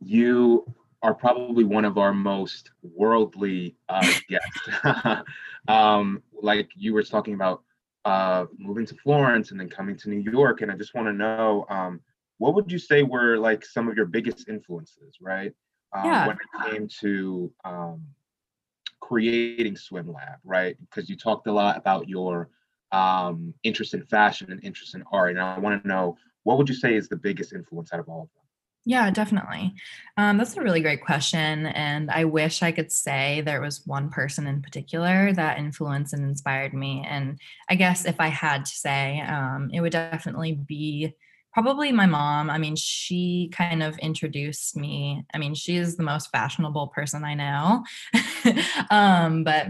You 0.03 0.65
are 1.03 1.13
probably 1.13 1.63
one 1.63 1.85
of 1.85 1.97
our 1.97 2.13
most 2.13 2.71
worldly 2.83 3.75
uh, 3.89 4.11
guests. 4.29 5.25
um, 5.67 6.21
like 6.41 6.69
you 6.75 6.93
were 6.93 7.03
talking 7.03 7.33
about 7.33 7.63
uh, 8.05 8.45
moving 8.57 8.85
to 8.85 8.95
Florence 8.95 9.51
and 9.51 9.59
then 9.59 9.69
coming 9.69 9.95
to 9.97 10.09
New 10.09 10.31
York, 10.31 10.61
and 10.61 10.71
I 10.71 10.75
just 10.75 10.93
want 10.93 11.07
to 11.07 11.13
know 11.13 11.65
um, 11.69 12.01
what 12.37 12.55
would 12.55 12.71
you 12.71 12.79
say 12.79 13.03
were 13.03 13.37
like 13.37 13.63
some 13.65 13.87
of 13.87 13.95
your 13.95 14.05
biggest 14.05 14.49
influences, 14.49 15.17
right? 15.21 15.53
Um, 15.93 16.05
Yeah. 16.05 16.27
When 16.27 16.37
it 16.37 16.71
came 16.71 16.87
to 17.01 17.51
um, 17.65 18.01
creating 18.99 19.75
Swim 19.75 20.11
Lab, 20.11 20.39
right? 20.43 20.75
Because 20.79 21.09
you 21.09 21.15
talked 21.15 21.47
a 21.47 21.51
lot 21.51 21.77
about 21.77 22.07
your 22.07 22.49
um, 22.91 23.53
interest 23.63 23.93
in 23.93 24.03
fashion 24.05 24.51
and 24.51 24.63
interest 24.63 24.95
in 24.95 25.03
art, 25.11 25.31
and 25.31 25.39
I 25.39 25.59
want 25.59 25.81
to 25.81 25.87
know 25.87 26.17
what 26.43 26.57
would 26.57 26.69
you 26.69 26.75
say 26.75 26.95
is 26.95 27.07
the 27.07 27.15
biggest 27.15 27.53
influence 27.53 27.93
out 27.93 27.99
of 27.99 28.09
all 28.09 28.23
of 28.23 28.29
them? 28.33 28.40
Yeah, 28.83 29.11
definitely. 29.11 29.75
Um, 30.17 30.37
that's 30.37 30.57
a 30.57 30.61
really 30.61 30.81
great 30.81 31.01
question. 31.01 31.67
And 31.67 32.09
I 32.09 32.25
wish 32.25 32.63
I 32.63 32.71
could 32.71 32.91
say 32.91 33.41
there 33.41 33.61
was 33.61 33.85
one 33.85 34.09
person 34.09 34.47
in 34.47 34.61
particular 34.63 35.31
that 35.33 35.59
influenced 35.59 36.13
and 36.13 36.23
inspired 36.23 36.73
me. 36.73 37.05
And 37.07 37.39
I 37.69 37.75
guess 37.75 38.05
if 38.05 38.19
I 38.19 38.27
had 38.27 38.65
to 38.65 38.71
say, 38.71 39.21
um, 39.21 39.69
it 39.71 39.81
would 39.81 39.91
definitely 39.91 40.53
be 40.53 41.13
probably 41.53 41.91
my 41.91 42.07
mom. 42.07 42.49
I 42.49 42.57
mean, 42.57 42.75
she 42.75 43.51
kind 43.53 43.83
of 43.83 43.97
introduced 43.99 44.75
me. 44.75 45.25
I 45.31 45.37
mean, 45.37 45.53
she 45.53 45.75
is 45.75 45.95
the 45.95 46.03
most 46.03 46.31
fashionable 46.31 46.87
person 46.87 47.23
I 47.23 47.35
know. 47.35 47.83
um, 48.89 49.43
but 49.43 49.67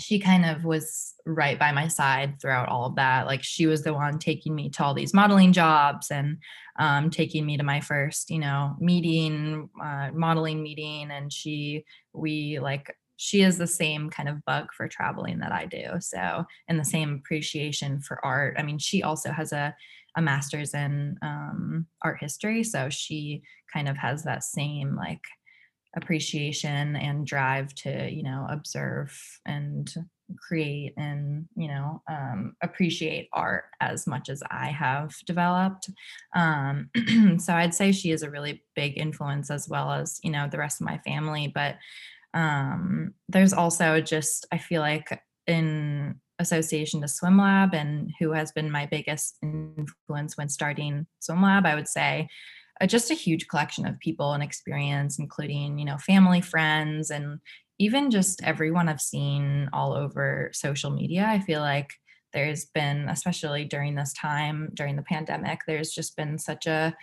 she 0.00 0.18
kind 0.18 0.44
of 0.44 0.64
was 0.64 1.14
right 1.24 1.58
by 1.58 1.70
my 1.72 1.86
side 1.88 2.40
throughout 2.40 2.68
all 2.68 2.84
of 2.86 2.96
that. 2.96 3.26
Like 3.26 3.42
she 3.44 3.66
was 3.66 3.82
the 3.84 3.94
one 3.94 4.18
taking 4.18 4.54
me 4.54 4.68
to 4.70 4.84
all 4.84 4.92
these 4.92 5.14
modeling 5.14 5.52
jobs 5.52 6.10
and 6.10 6.38
um, 6.78 7.10
taking 7.10 7.46
me 7.46 7.56
to 7.56 7.62
my 7.62 7.80
first, 7.80 8.30
you 8.30 8.38
know, 8.38 8.76
meeting, 8.80 9.68
uh, 9.82 10.10
modeling 10.12 10.62
meeting. 10.62 11.10
And 11.10 11.32
she, 11.32 11.84
we 12.12 12.58
like, 12.58 12.94
she 13.16 13.42
is 13.42 13.58
the 13.58 13.66
same 13.66 14.10
kind 14.10 14.28
of 14.28 14.44
bug 14.44 14.66
for 14.76 14.88
traveling 14.88 15.38
that 15.38 15.52
I 15.52 15.66
do. 15.66 15.92
So, 16.00 16.44
and 16.68 16.78
the 16.78 16.84
same 16.84 17.14
appreciation 17.14 18.00
for 18.00 18.24
art. 18.24 18.56
I 18.58 18.62
mean, 18.62 18.78
she 18.78 19.02
also 19.02 19.30
has 19.30 19.52
a, 19.52 19.74
a 20.16 20.22
master's 20.22 20.74
in 20.74 21.16
um, 21.22 21.86
art 22.02 22.18
history. 22.20 22.64
So 22.64 22.88
she 22.90 23.42
kind 23.72 23.88
of 23.88 23.96
has 23.96 24.24
that 24.24 24.42
same 24.44 24.96
like 24.96 25.22
appreciation 25.96 26.96
and 26.96 27.26
drive 27.26 27.74
to, 27.74 28.10
you 28.10 28.22
know, 28.22 28.46
observe 28.50 29.16
and 29.46 29.92
create 30.36 30.94
and 30.96 31.46
you 31.56 31.68
know 31.68 32.02
um, 32.10 32.56
appreciate 32.62 33.28
art 33.32 33.64
as 33.80 34.06
much 34.06 34.28
as 34.28 34.42
i 34.50 34.66
have 34.66 35.14
developed. 35.26 35.90
Um, 36.34 36.90
so 37.38 37.54
i'd 37.54 37.74
say 37.74 37.92
she 37.92 38.10
is 38.10 38.22
a 38.22 38.30
really 38.30 38.62
big 38.74 38.98
influence 38.98 39.50
as 39.50 39.68
well 39.68 39.90
as 39.92 40.18
you 40.22 40.30
know 40.30 40.48
the 40.50 40.58
rest 40.58 40.80
of 40.80 40.86
my 40.86 40.98
family 40.98 41.48
but 41.54 41.76
um, 42.32 43.14
there's 43.28 43.52
also 43.52 44.00
just 44.00 44.46
i 44.52 44.58
feel 44.58 44.80
like 44.80 45.22
in 45.46 46.14
association 46.40 47.00
to 47.00 47.08
swim 47.08 47.38
lab 47.38 47.74
and 47.74 48.10
who 48.18 48.32
has 48.32 48.50
been 48.52 48.70
my 48.70 48.86
biggest 48.86 49.38
influence 49.42 50.36
when 50.36 50.48
starting 50.48 51.06
swim 51.20 51.42
lab 51.42 51.64
i 51.64 51.74
would 51.74 51.88
say 51.88 52.28
uh, 52.80 52.86
just 52.86 53.10
a 53.10 53.14
huge 53.14 53.46
collection 53.46 53.86
of 53.86 53.98
people 54.00 54.32
and 54.32 54.42
experience 54.42 55.18
including 55.18 55.78
you 55.78 55.84
know 55.84 55.96
family 55.98 56.40
friends 56.40 57.10
and 57.10 57.38
even 57.78 58.10
just 58.10 58.42
everyone 58.42 58.88
I've 58.88 59.00
seen 59.00 59.68
all 59.72 59.94
over 59.94 60.50
social 60.52 60.90
media, 60.90 61.26
I 61.28 61.40
feel 61.40 61.60
like 61.60 61.90
there's 62.32 62.66
been, 62.66 63.08
especially 63.08 63.64
during 63.64 63.94
this 63.94 64.12
time, 64.12 64.70
during 64.74 64.96
the 64.96 65.02
pandemic, 65.02 65.60
there's 65.66 65.90
just 65.90 66.16
been 66.16 66.38
such 66.38 66.66
a 66.66 66.94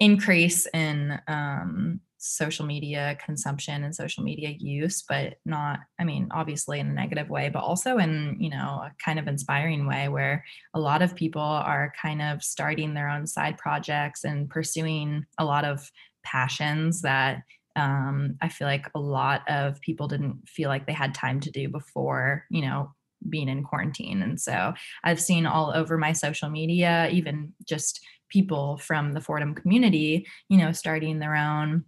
increase 0.00 0.66
in 0.72 1.18
um, 1.26 2.00
social 2.18 2.66
media 2.66 3.16
consumption 3.24 3.84
and 3.84 3.94
social 3.94 4.24
media 4.24 4.50
use, 4.58 5.02
but 5.08 5.36
not, 5.44 5.80
I 5.98 6.04
mean, 6.04 6.28
obviously 6.30 6.80
in 6.80 6.88
a 6.88 6.92
negative 6.92 7.30
way, 7.30 7.48
but 7.48 7.62
also 7.62 7.98
in, 7.98 8.36
you 8.40 8.50
know, 8.50 8.56
a 8.56 8.92
kind 9.02 9.18
of 9.18 9.28
inspiring 9.28 9.86
way 9.86 10.08
where 10.08 10.44
a 10.74 10.80
lot 10.80 11.02
of 11.02 11.14
people 11.14 11.40
are 11.40 11.92
kind 12.00 12.20
of 12.20 12.42
starting 12.42 12.94
their 12.94 13.08
own 13.08 13.26
side 13.26 13.56
projects 13.56 14.24
and 14.24 14.50
pursuing 14.50 15.24
a 15.38 15.44
lot 15.44 15.64
of 15.64 15.90
passions 16.24 17.02
that 17.02 17.42
um, 17.76 18.36
I 18.40 18.48
feel 18.48 18.66
like 18.66 18.90
a 18.94 19.00
lot 19.00 19.42
of 19.48 19.80
people 19.80 20.08
didn't 20.08 20.48
feel 20.48 20.68
like 20.68 20.86
they 20.86 20.92
had 20.92 21.14
time 21.14 21.40
to 21.40 21.50
do 21.50 21.68
before, 21.68 22.44
you 22.50 22.62
know, 22.62 22.92
being 23.28 23.48
in 23.48 23.64
quarantine. 23.64 24.22
And 24.22 24.40
so 24.40 24.74
I've 25.04 25.20
seen 25.20 25.46
all 25.46 25.72
over 25.74 25.98
my 25.98 26.12
social 26.12 26.50
media, 26.50 27.08
even 27.10 27.52
just 27.66 28.00
people 28.28 28.78
from 28.78 29.12
the 29.12 29.20
Fordham 29.20 29.54
community, 29.54 30.26
you 30.48 30.58
know, 30.58 30.72
starting 30.72 31.18
their 31.18 31.34
own 31.34 31.84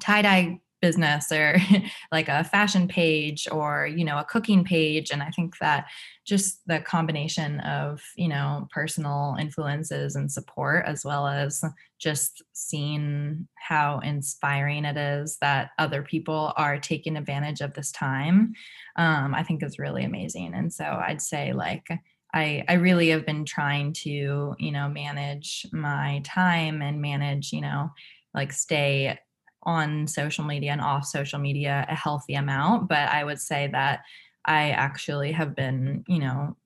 tie 0.00 0.22
dye 0.22 0.60
business 0.86 1.32
or 1.32 1.56
like 2.12 2.28
a 2.28 2.44
fashion 2.44 2.86
page 2.86 3.48
or 3.50 3.88
you 3.88 4.04
know 4.04 4.18
a 4.18 4.24
cooking 4.24 4.62
page. 4.64 5.10
And 5.10 5.22
i 5.22 5.30
think 5.30 5.58
that 5.58 5.86
just 6.24 6.60
the 6.66 6.80
combination 6.80 7.60
of 7.60 8.00
you 8.16 8.28
know 8.28 8.68
personal 8.70 9.36
influences 9.40 10.14
and 10.14 10.30
support 10.30 10.84
as 10.86 11.04
well 11.04 11.26
as 11.26 11.64
just 11.98 12.42
seeing 12.52 13.48
how 13.68 13.98
inspiring 14.00 14.84
it 14.84 14.96
is 14.96 15.38
that 15.40 15.70
other 15.78 16.02
people 16.02 16.52
are 16.56 16.78
taking 16.78 17.16
advantage 17.16 17.60
of 17.60 17.74
this 17.74 17.90
time 17.90 18.52
um, 18.96 19.34
i 19.34 19.42
think 19.42 19.62
is 19.62 19.78
really 19.78 20.04
amazing. 20.04 20.54
And 20.54 20.72
so 20.72 20.84
i'd 20.84 21.22
say 21.22 21.52
like 21.52 21.88
I, 22.34 22.64
I 22.68 22.74
really 22.74 23.08
have 23.10 23.24
been 23.24 23.44
trying 23.44 23.92
to 24.04 24.54
you 24.64 24.72
know 24.72 24.88
manage 24.88 25.66
my 25.72 26.20
time 26.24 26.80
and 26.82 27.00
manage 27.00 27.52
you 27.52 27.62
know 27.62 27.90
like 28.34 28.52
stay 28.52 29.18
on 29.66 30.06
social 30.06 30.44
media 30.44 30.72
and 30.72 30.80
off 30.80 31.04
social 31.04 31.38
media 31.38 31.84
a 31.88 31.94
healthy 31.94 32.34
amount 32.34 32.88
but 32.88 33.08
i 33.10 33.22
would 33.22 33.40
say 33.40 33.68
that 33.70 34.00
i 34.46 34.70
actually 34.70 35.32
have 35.32 35.54
been 35.54 36.02
you 36.08 36.18
know 36.18 36.56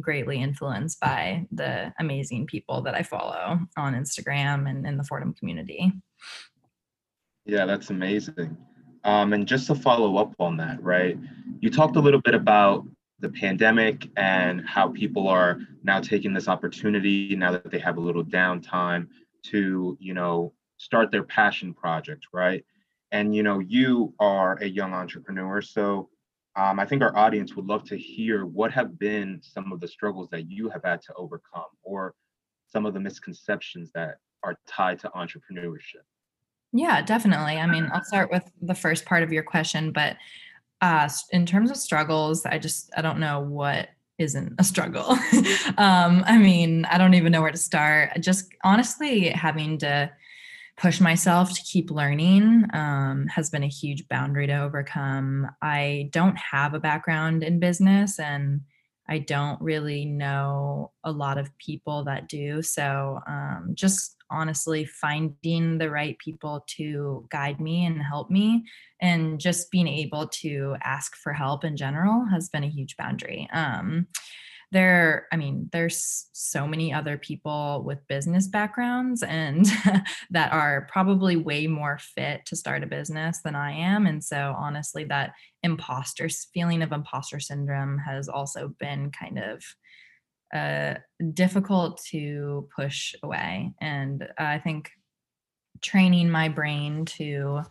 greatly 0.00 0.40
influenced 0.40 0.98
by 1.00 1.46
the 1.52 1.92
amazing 2.00 2.46
people 2.46 2.82
that 2.82 2.94
i 2.94 3.02
follow 3.02 3.58
on 3.76 3.94
instagram 3.94 4.68
and 4.68 4.86
in 4.86 4.96
the 4.96 5.04
fordham 5.04 5.32
community 5.34 5.92
Yeah, 7.46 7.66
that's 7.66 7.90
amazing. 7.90 8.56
Um, 9.04 9.32
and 9.32 9.46
just 9.46 9.66
to 9.68 9.74
follow 9.74 10.16
up 10.18 10.34
on 10.38 10.56
that, 10.58 10.82
right? 10.82 11.18
You 11.60 11.70
talked 11.70 11.96
a 11.96 12.00
little 12.00 12.20
bit 12.20 12.34
about 12.34 12.86
the 13.18 13.30
pandemic 13.30 14.08
and 14.16 14.66
how 14.66 14.88
people 14.88 15.28
are 15.28 15.58
now 15.82 16.00
taking 16.00 16.32
this 16.32 16.48
opportunity 16.48 17.34
now 17.36 17.52
that 17.52 17.70
they 17.70 17.78
have 17.78 17.96
a 17.96 18.00
little 18.00 18.24
downtime 18.24 19.08
to, 19.44 19.96
you 20.00 20.14
know, 20.14 20.52
start 20.80 21.10
their 21.10 21.22
passion 21.22 21.74
project, 21.74 22.26
right? 22.32 22.64
And 23.12 23.34
you 23.34 23.42
know, 23.42 23.58
you 23.58 24.14
are 24.18 24.54
a 24.62 24.66
young 24.66 24.94
entrepreneur, 24.94 25.60
so 25.60 26.08
um, 26.56 26.80
I 26.80 26.86
think 26.86 27.02
our 27.02 27.16
audience 27.16 27.54
would 27.54 27.66
love 27.66 27.84
to 27.84 27.96
hear 27.96 28.46
what 28.46 28.72
have 28.72 28.98
been 28.98 29.40
some 29.42 29.72
of 29.72 29.80
the 29.80 29.86
struggles 29.86 30.30
that 30.30 30.50
you 30.50 30.70
have 30.70 30.82
had 30.82 31.02
to 31.02 31.14
overcome, 31.14 31.70
or 31.82 32.14
some 32.66 32.86
of 32.86 32.94
the 32.94 33.00
misconceptions 33.00 33.90
that 33.94 34.16
are 34.42 34.58
tied 34.66 34.98
to 35.00 35.10
entrepreneurship. 35.10 36.06
Yeah, 36.72 37.02
definitely. 37.02 37.58
I 37.58 37.66
mean, 37.66 37.90
I'll 37.92 38.04
start 38.04 38.30
with 38.30 38.50
the 38.62 38.74
first 38.74 39.04
part 39.04 39.22
of 39.22 39.32
your 39.32 39.42
question, 39.42 39.92
but 39.92 40.16
uh, 40.80 41.08
in 41.30 41.44
terms 41.44 41.70
of 41.70 41.76
struggles, 41.76 42.46
I 42.46 42.58
just 42.58 42.90
I 42.96 43.02
don't 43.02 43.20
know 43.20 43.40
what 43.40 43.90
isn't 44.18 44.54
a 44.58 44.64
struggle. 44.64 45.10
um, 45.76 46.24
I 46.26 46.38
mean, 46.38 46.86
I 46.86 46.96
don't 46.96 47.14
even 47.14 47.32
know 47.32 47.42
where 47.42 47.50
to 47.50 47.58
start. 47.58 48.12
Just 48.20 48.54
honestly, 48.64 49.28
having 49.28 49.76
to 49.78 50.10
push 50.80 50.98
myself 50.98 51.52
to 51.52 51.62
keep 51.62 51.90
learning 51.90 52.64
um, 52.72 53.26
has 53.26 53.50
been 53.50 53.62
a 53.62 53.68
huge 53.68 54.08
boundary 54.08 54.46
to 54.46 54.62
overcome. 54.62 55.46
I 55.60 56.08
don't 56.10 56.36
have 56.38 56.72
a 56.72 56.80
background 56.80 57.42
in 57.42 57.60
business 57.60 58.18
and 58.18 58.62
I 59.06 59.18
don't 59.18 59.60
really 59.60 60.06
know 60.06 60.92
a 61.04 61.12
lot 61.12 61.36
of 61.36 61.56
people 61.58 62.04
that 62.04 62.28
do. 62.28 62.62
So 62.62 63.20
um, 63.26 63.72
just 63.74 64.16
honestly 64.30 64.86
finding 64.86 65.76
the 65.76 65.90
right 65.90 66.16
people 66.18 66.64
to 66.76 67.26
guide 67.30 67.60
me 67.60 67.84
and 67.84 68.00
help 68.00 68.30
me 68.30 68.64
and 69.02 69.38
just 69.38 69.70
being 69.70 69.88
able 69.88 70.28
to 70.28 70.76
ask 70.82 71.14
for 71.16 71.34
help 71.34 71.62
in 71.62 71.76
general 71.76 72.24
has 72.30 72.48
been 72.48 72.64
a 72.64 72.70
huge 72.70 72.96
boundary. 72.96 73.48
Um, 73.52 74.06
there 74.72 75.26
i 75.32 75.36
mean 75.36 75.68
there's 75.72 76.28
so 76.32 76.66
many 76.66 76.92
other 76.92 77.18
people 77.18 77.82
with 77.84 78.06
business 78.08 78.46
backgrounds 78.46 79.22
and 79.22 79.66
that 80.30 80.52
are 80.52 80.88
probably 80.90 81.36
way 81.36 81.66
more 81.66 81.98
fit 81.98 82.44
to 82.46 82.56
start 82.56 82.82
a 82.82 82.86
business 82.86 83.40
than 83.42 83.54
i 83.54 83.72
am. 83.72 84.06
And 84.06 84.22
so 84.22 84.54
honestly 84.58 85.04
that 85.04 85.32
imposter 85.62 86.28
feeling 86.28 86.82
of 86.82 86.92
imposter 86.92 87.40
syndrome 87.40 87.98
has 87.98 88.28
also 88.28 88.68
been 88.78 89.10
kind 89.10 89.38
of 89.38 89.64
uh, 90.54 90.98
difficult 91.32 92.02
to 92.10 92.68
push 92.74 93.14
away. 93.22 93.72
And 93.80 94.26
i 94.38 94.58
think 94.58 94.90
training 95.82 96.30
my 96.30 96.48
brain 96.48 97.04
to 97.06 97.62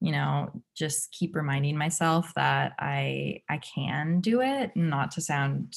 you 0.00 0.12
know 0.12 0.50
just 0.76 1.10
keep 1.10 1.34
reminding 1.34 1.76
myself 1.76 2.32
that 2.34 2.72
i 2.78 3.40
i 3.48 3.58
can 3.58 4.20
do 4.20 4.40
it 4.40 4.70
not 4.76 5.10
to 5.10 5.20
sound 5.20 5.74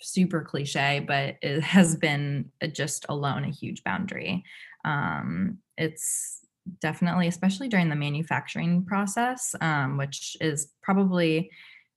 super 0.00 0.42
cliche 0.42 1.04
but 1.06 1.36
it 1.42 1.60
has 1.76 1.96
been 1.96 2.50
just 2.72 3.06
alone 3.08 3.44
a 3.44 3.50
huge 3.50 3.84
boundary 3.84 4.42
um 4.84 5.58
it's 5.76 6.40
definitely, 6.80 7.26
especially 7.26 7.68
during 7.68 7.88
the 7.88 7.96
manufacturing 7.96 8.84
process, 8.84 9.54
um, 9.60 9.96
which 9.96 10.36
is 10.40 10.72
probably 10.82 11.50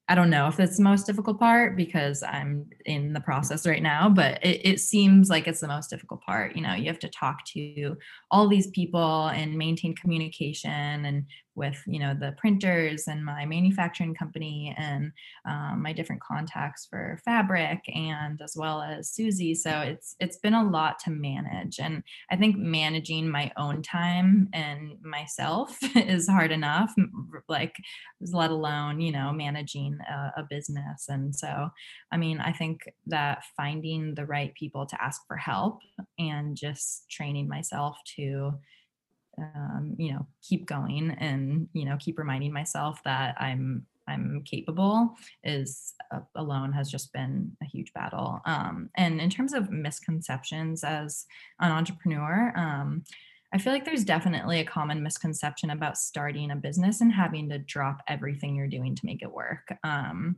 I 0.10 0.16
don't 0.16 0.30
know 0.30 0.50
if 0.50 0.60
it's 0.60 0.76
the 0.76 0.84
most 0.84 1.06
difficult 1.06 1.40
part 1.40 1.78
because 1.78 2.24
I'm 2.24 2.70
in 2.86 3.14
the 3.14 3.22
process 3.22 3.66
right 3.66 3.82
now, 3.82 4.10
but 4.10 4.44
it, 4.44 4.60
it, 4.66 4.80
seems 4.82 5.30
like 5.30 5.48
it's 5.48 5.62
the 5.62 5.68
most 5.70 5.90
difficult 5.90 6.22
part. 6.22 6.58
You 6.58 6.62
know, 6.62 6.74
you 6.74 6.88
have 6.88 7.00
to 7.00 7.08
talk 7.08 7.46
to 7.54 7.96
all 8.30 8.50
these 8.50 8.68
people 8.68 9.28
and 9.28 9.58
maintain 9.58 9.96
communication 9.96 11.06
and 11.06 11.26
with 11.56 11.82
you 11.86 12.00
know 12.00 12.14
the 12.14 12.34
printers 12.38 13.08
and 13.08 13.24
my 13.24 13.46
manufacturing 13.46 14.16
company 14.16 14.76
and 14.78 15.12
um, 15.48 15.82
my 15.82 15.94
different 15.94 16.22
contacts 16.22 16.88
for 16.90 17.20
fabric 17.24 17.80
and 17.94 18.42
as 18.42 18.56
well 18.56 18.82
as 18.82 19.10
Susie. 19.10 19.54
So 19.54 19.82
it's 19.82 20.16
it's 20.20 20.38
been 20.38 20.54
a 20.54 20.70
lot 20.70 21.00
to 21.00 21.12
manage, 21.12 21.80
and 21.80 22.04
I 22.32 22.36
think 22.36 22.58
managing 22.58 23.30
my 23.30 23.52
own 23.58 23.82
time 23.82 24.50
and 24.54 25.02
myself 25.04 25.78
is 25.96 26.28
hard 26.28 26.52
enough. 26.52 26.94
Like 27.48 27.76
let 28.22 28.52
alone 28.52 29.02
you 29.02 29.12
know 29.12 29.32
managing 29.32 29.98
a, 30.10 30.42
a 30.42 30.48
business. 30.50 31.06
And 31.08 31.36
so 31.36 31.70
I 32.12 32.18
mean 32.18 32.40
I 32.40 32.52
think 32.52 32.82
that 33.08 33.44
finding 33.56 34.16
the 34.16 34.26
right 34.26 34.54
people 34.56 34.86
to 34.88 35.04
ask 35.04 35.22
for 35.28 35.38
help 35.38 35.80
and 36.18 36.56
just 36.56 37.10
training 37.10 37.48
myself 37.48 37.98
to 38.16 38.54
um, 39.38 39.96
you 39.98 40.12
know 40.12 40.26
keep 40.42 40.66
going 40.66 41.12
and 41.20 41.68
you 41.74 41.86
know 41.86 41.98
keep 42.00 42.18
reminding 42.18 42.54
myself 42.54 43.02
that 43.04 43.36
i'm 43.40 43.86
i'm 44.08 44.44
capable 44.46 45.16
is 45.44 45.94
uh, 46.14 46.20
alone 46.36 46.72
has 46.72 46.92
just 46.92 47.14
been 47.14 47.52
a 47.62 47.66
huge 47.66 47.94
battle. 47.94 48.42
Um, 48.46 48.90
and 48.96 49.22
in 49.22 49.30
terms 49.30 49.54
of 49.54 49.72
misconceptions 49.72 50.84
as 50.84 51.26
an 51.60 51.72
entrepreneur 51.72 52.54
um, 52.56 53.04
i 53.54 53.58
feel 53.58 53.74
like 53.74 53.86
there's 53.86 54.04
definitely 54.04 54.60
a 54.60 54.66
common 54.66 55.02
misconception 55.02 55.70
about 55.70 55.98
starting 55.98 56.52
a 56.52 56.56
business 56.56 57.02
and 57.02 57.12
having 57.12 57.50
to 57.50 57.60
drop 57.60 58.02
everything 58.08 58.56
you're 58.56 58.68
doing 58.68 58.96
to 58.96 59.06
make 59.06 59.22
it 59.22 59.32
work. 59.32 59.74
Um, 59.84 60.38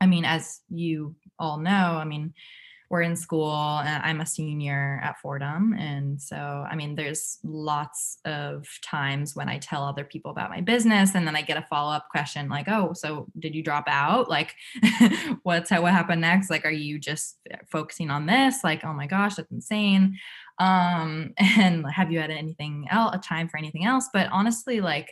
i 0.00 0.06
mean 0.06 0.24
as 0.24 0.60
you 0.70 1.14
all 1.38 1.58
know 1.58 1.98
i 1.98 2.04
mean 2.04 2.32
we're 2.90 3.02
in 3.02 3.16
school 3.16 3.80
and 3.84 4.02
i'm 4.02 4.20
a 4.20 4.26
senior 4.26 5.00
at 5.02 5.18
fordham 5.20 5.72
and 5.74 6.20
so 6.20 6.36
i 6.70 6.74
mean 6.76 6.94
there's 6.94 7.38
lots 7.44 8.18
of 8.24 8.66
times 8.82 9.34
when 9.34 9.48
i 9.48 9.58
tell 9.58 9.84
other 9.84 10.04
people 10.04 10.30
about 10.30 10.50
my 10.50 10.60
business 10.60 11.14
and 11.14 11.26
then 11.26 11.36
i 11.36 11.42
get 11.42 11.56
a 11.56 11.66
follow-up 11.70 12.08
question 12.10 12.48
like 12.48 12.68
oh 12.68 12.92
so 12.92 13.26
did 13.38 13.54
you 13.54 13.62
drop 13.62 13.84
out? 13.88 14.28
Like 14.28 14.54
what's 15.42 15.70
what 15.70 15.92
happened 15.92 16.20
next? 16.20 16.50
Like 16.50 16.64
are 16.64 16.70
you 16.70 16.98
just 16.98 17.38
focusing 17.70 18.10
on 18.10 18.26
this? 18.26 18.62
Like 18.64 18.84
oh 18.84 18.92
my 18.92 19.06
gosh 19.06 19.36
that's 19.36 19.50
insane. 19.50 20.18
Um 20.58 21.32
and 21.38 21.84
have 21.90 22.12
you 22.12 22.20
had 22.20 22.30
anything 22.30 22.86
else 22.90 23.14
a 23.14 23.18
time 23.18 23.48
for 23.48 23.58
anything 23.58 23.84
else? 23.84 24.08
But 24.12 24.28
honestly 24.30 24.80
like 24.80 25.10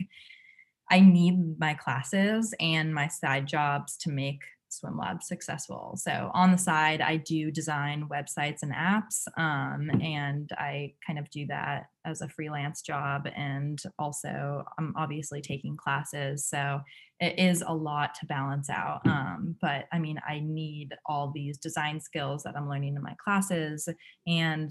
I 0.90 1.00
need 1.00 1.58
my 1.58 1.74
classes 1.74 2.54
and 2.60 2.94
my 2.94 3.08
side 3.08 3.46
jobs 3.46 3.96
to 3.98 4.10
make 4.10 4.40
swim 4.68 4.98
lab 4.98 5.22
successful. 5.22 5.94
So 5.96 6.30
on 6.34 6.52
the 6.52 6.58
side 6.58 7.00
i 7.00 7.16
do 7.16 7.50
design 7.50 8.08
websites 8.10 8.62
and 8.62 8.72
apps 8.72 9.26
um, 9.36 9.90
and 10.02 10.50
i 10.52 10.92
kind 11.06 11.18
of 11.18 11.28
do 11.30 11.46
that 11.46 11.86
as 12.04 12.20
a 12.20 12.28
freelance 12.28 12.82
job 12.82 13.26
and 13.36 13.80
also 13.98 14.64
i'm 14.78 14.94
obviously 14.96 15.40
taking 15.40 15.76
classes 15.76 16.46
so 16.46 16.80
it 17.20 17.38
is 17.38 17.64
a 17.66 17.74
lot 17.74 18.14
to 18.14 18.26
balance 18.26 18.70
out. 18.70 19.00
Um, 19.04 19.56
but 19.60 19.86
i 19.92 19.98
mean 19.98 20.18
i 20.28 20.40
need 20.40 20.94
all 21.06 21.32
these 21.34 21.58
design 21.58 22.00
skills 22.00 22.42
that 22.42 22.56
i'm 22.56 22.68
learning 22.68 22.96
in 22.96 23.02
my 23.02 23.14
classes 23.22 23.88
and 24.26 24.70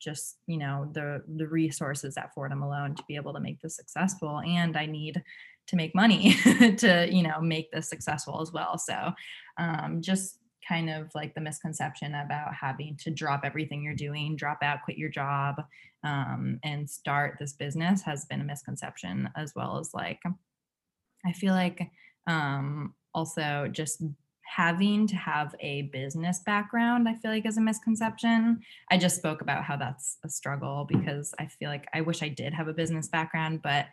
just 0.00 0.36
you 0.46 0.58
know 0.58 0.90
the 0.92 1.22
the 1.36 1.48
resources 1.48 2.16
at 2.18 2.30
fordham 2.34 2.62
alone 2.62 2.94
to 2.94 3.02
be 3.08 3.16
able 3.16 3.32
to 3.32 3.40
make 3.40 3.60
this 3.60 3.76
successful 3.76 4.40
and 4.40 4.76
i 4.76 4.84
need 4.84 5.22
to 5.68 5.76
make 5.76 5.94
money 5.94 6.34
to 6.78 7.08
you 7.10 7.22
know 7.22 7.40
make 7.40 7.70
this 7.72 7.88
successful 7.88 8.40
as 8.40 8.52
well. 8.52 8.78
So 8.78 9.12
um, 9.58 10.00
just 10.00 10.38
kind 10.66 10.90
of 10.90 11.10
like 11.14 11.34
the 11.34 11.40
misconception 11.40 12.14
about 12.14 12.54
having 12.54 12.96
to 12.96 13.10
drop 13.10 13.42
everything 13.44 13.82
you're 13.82 13.94
doing 13.94 14.36
drop 14.36 14.58
out 14.62 14.82
quit 14.84 14.98
your 14.98 15.08
job 15.08 15.62
um, 16.04 16.58
and 16.64 16.88
start 16.88 17.36
this 17.38 17.52
business 17.52 18.02
has 18.02 18.24
been 18.26 18.40
a 18.40 18.44
misconception 18.44 19.28
as 19.36 19.54
well 19.54 19.78
as 19.78 19.92
like 19.94 20.20
i 21.24 21.32
feel 21.32 21.54
like 21.54 21.90
um, 22.26 22.94
also 23.14 23.68
just 23.70 24.02
having 24.42 25.06
to 25.06 25.16
have 25.16 25.54
a 25.60 25.82
business 25.92 26.40
background 26.44 27.08
i 27.08 27.14
feel 27.14 27.30
like 27.30 27.46
is 27.46 27.58
a 27.58 27.60
misconception. 27.60 28.60
I 28.90 28.98
just 28.98 29.16
spoke 29.16 29.42
about 29.42 29.64
how 29.64 29.76
that's 29.76 30.18
a 30.24 30.28
struggle 30.28 30.86
because 30.88 31.34
i 31.38 31.46
feel 31.46 31.68
like 31.68 31.86
i 31.92 32.00
wish 32.00 32.22
i 32.22 32.28
did 32.28 32.54
have 32.54 32.68
a 32.68 32.72
business 32.72 33.08
background 33.08 33.60
but 33.62 33.86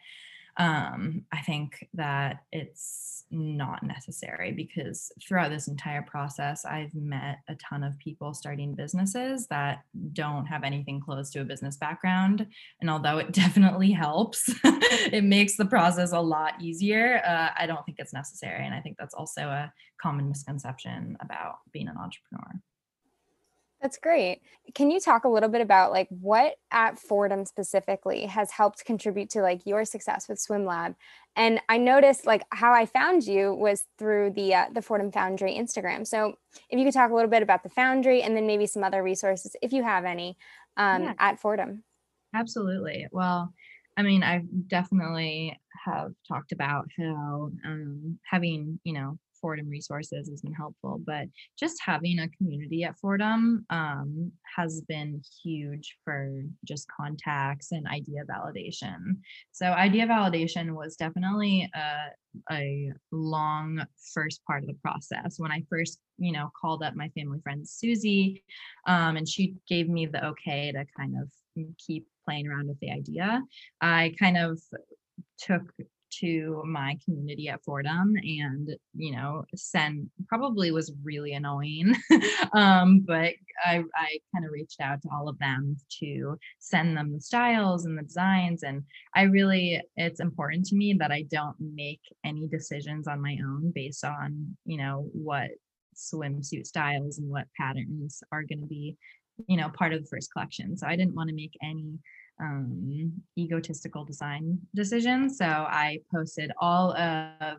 um, 0.57 1.25
I 1.31 1.41
think 1.41 1.87
that 1.93 2.43
it's 2.51 3.25
not 3.31 3.81
necessary 3.83 4.51
because 4.51 5.11
throughout 5.21 5.49
this 5.49 5.67
entire 5.67 6.03
process, 6.03 6.65
I've 6.65 6.93
met 6.93 7.39
a 7.49 7.55
ton 7.55 7.83
of 7.83 7.97
people 7.97 8.33
starting 8.33 8.75
businesses 8.75 9.47
that 9.47 9.83
don't 10.13 10.45
have 10.45 10.63
anything 10.63 11.01
close 11.01 11.31
to 11.31 11.41
a 11.41 11.45
business 11.45 11.77
background. 11.77 12.45
And 12.81 12.89
although 12.89 13.17
it 13.17 13.31
definitely 13.33 13.91
helps, 13.91 14.53
it 14.63 15.23
makes 15.23 15.57
the 15.57 15.65
process 15.65 16.11
a 16.11 16.19
lot 16.19 16.61
easier. 16.61 17.21
Uh, 17.25 17.49
I 17.57 17.65
don't 17.65 17.83
think 17.85 17.97
it's 17.99 18.13
necessary. 18.13 18.65
And 18.65 18.75
I 18.75 18.81
think 18.81 18.97
that's 18.99 19.15
also 19.15 19.41
a 19.41 19.73
common 20.01 20.27
misconception 20.29 21.17
about 21.21 21.55
being 21.71 21.87
an 21.87 21.97
entrepreneur. 21.97 22.61
That's 23.83 23.97
great. 23.97 24.39
Can 24.75 24.89
you 24.89 25.01
talk 25.01 25.25
a 25.25 25.29
little 25.29 25.49
bit 25.49 25.59
about 25.59 25.91
like 25.91 26.07
what 26.07 26.55
at 26.71 26.97
Fordham 26.97 27.43
specifically 27.43 28.25
has 28.27 28.49
helped 28.49 28.85
contribute 28.85 29.29
to 29.31 29.41
like 29.41 29.65
your 29.65 29.83
success 29.83 30.29
with 30.29 30.39
Swim 30.39 30.65
Lab? 30.65 30.95
And 31.35 31.59
I 31.67 31.79
noticed 31.79 32.25
like 32.25 32.45
how 32.53 32.71
I 32.71 32.85
found 32.85 33.27
you 33.27 33.53
was 33.53 33.83
through 33.99 34.31
the 34.31 34.53
uh, 34.53 34.65
the 34.73 34.81
Fordham 34.81 35.11
Foundry 35.11 35.55
Instagram. 35.55 36.07
So 36.07 36.35
if 36.69 36.79
you 36.79 36.85
could 36.85 36.93
talk 36.93 37.11
a 37.11 37.13
little 37.13 37.29
bit 37.29 37.43
about 37.43 37.63
the 37.63 37.69
Foundry 37.71 38.21
and 38.21 38.37
then 38.37 38.47
maybe 38.47 38.67
some 38.67 38.85
other 38.85 39.03
resources 39.03 39.53
if 39.61 39.73
you 39.73 39.83
have 39.83 40.05
any 40.05 40.37
um, 40.77 41.03
yeah. 41.03 41.13
at 41.19 41.41
Fordham. 41.41 41.83
Absolutely. 42.33 43.07
Well, 43.11 43.53
I 43.97 44.01
mean, 44.01 44.23
I 44.23 44.43
definitely 44.67 45.59
have 45.83 46.13
talked 46.25 46.53
about 46.53 46.85
how 46.97 47.51
um, 47.65 48.17
having 48.23 48.79
you 48.85 48.93
know 48.93 49.19
Fordham 49.43 49.67
resources 49.67 50.29
has 50.29 50.41
been 50.41 50.53
helpful, 50.53 51.01
but 51.05 51.25
just 51.59 51.77
having 51.85 52.19
a 52.19 52.29
community 52.29 52.85
at 52.85 52.97
Fordham 52.97 53.65
um, 53.69 54.31
has 54.55 54.81
been 54.87 55.21
huge 55.43 55.97
for 56.05 56.43
just 56.63 56.87
contacts 56.95 57.73
and 57.73 57.85
idea 57.85 58.21
validation. 58.23 59.17
So 59.51 59.65
idea 59.65 60.07
validation 60.07 60.73
was 60.73 60.95
definitely 60.95 61.69
a, 61.75 62.53
a 62.53 62.93
long 63.11 63.85
first 64.13 64.39
part 64.47 64.63
of 64.63 64.67
the 64.67 64.79
process. 64.81 65.35
When 65.37 65.51
I 65.51 65.63
first, 65.69 65.99
you 66.17 66.31
know, 66.31 66.49
called 66.59 66.81
up 66.81 66.95
my 66.95 67.09
family 67.09 67.39
friend 67.43 67.67
Susie, 67.67 68.43
um, 68.87 69.17
and 69.17 69.27
she 69.27 69.55
gave 69.67 69.89
me 69.89 70.05
the 70.05 70.25
okay 70.27 70.71
to 70.71 70.85
kind 70.97 71.15
of 71.21 71.27
keep 71.85 72.07
playing 72.25 72.47
around 72.47 72.69
with 72.69 72.79
the 72.79 72.91
idea. 72.91 73.41
I 73.81 74.15
kind 74.17 74.37
of 74.37 74.57
took 75.37 75.63
to 76.19 76.61
my 76.65 76.97
community 77.03 77.47
at 77.47 77.63
Fordham 77.63 78.13
and, 78.15 78.69
you 78.95 79.11
know, 79.11 79.43
send 79.55 80.09
probably 80.27 80.71
was 80.71 80.93
really 81.03 81.33
annoying. 81.33 81.95
um, 82.53 83.01
but 83.05 83.33
I, 83.65 83.83
I 83.95 84.19
kind 84.33 84.45
of 84.45 84.51
reached 84.51 84.81
out 84.81 85.01
to 85.01 85.09
all 85.13 85.29
of 85.29 85.39
them 85.39 85.77
to 85.99 86.37
send 86.59 86.97
them 86.97 87.13
the 87.13 87.21
styles 87.21 87.85
and 87.85 87.97
the 87.97 88.03
designs. 88.03 88.63
And 88.63 88.83
I 89.15 89.23
really, 89.23 89.81
it's 89.95 90.19
important 90.19 90.65
to 90.67 90.75
me 90.75 90.93
that 90.99 91.11
I 91.11 91.23
don't 91.31 91.55
make 91.59 92.01
any 92.25 92.47
decisions 92.47 93.07
on 93.07 93.21
my 93.21 93.37
own 93.43 93.71
based 93.73 94.03
on, 94.03 94.57
you 94.65 94.77
know, 94.77 95.09
what 95.13 95.49
swimsuit 95.95 96.65
styles 96.65 97.19
and 97.19 97.29
what 97.29 97.47
patterns 97.59 98.21
are 98.31 98.43
going 98.43 98.61
to 98.61 98.67
be, 98.67 98.97
you 99.47 99.57
know, 99.57 99.69
part 99.69 99.93
of 99.93 100.01
the 100.01 100.09
first 100.09 100.31
collection. 100.31 100.77
So 100.77 100.87
I 100.87 100.95
didn't 100.95 101.15
want 101.15 101.29
to 101.29 101.35
make 101.35 101.53
any 101.63 101.99
um, 102.39 103.13
egotistical 103.37 104.05
design 104.05 104.59
decisions. 104.75 105.37
So 105.37 105.45
I 105.45 105.99
posted 106.13 106.51
all 106.59 106.95
of 106.95 107.57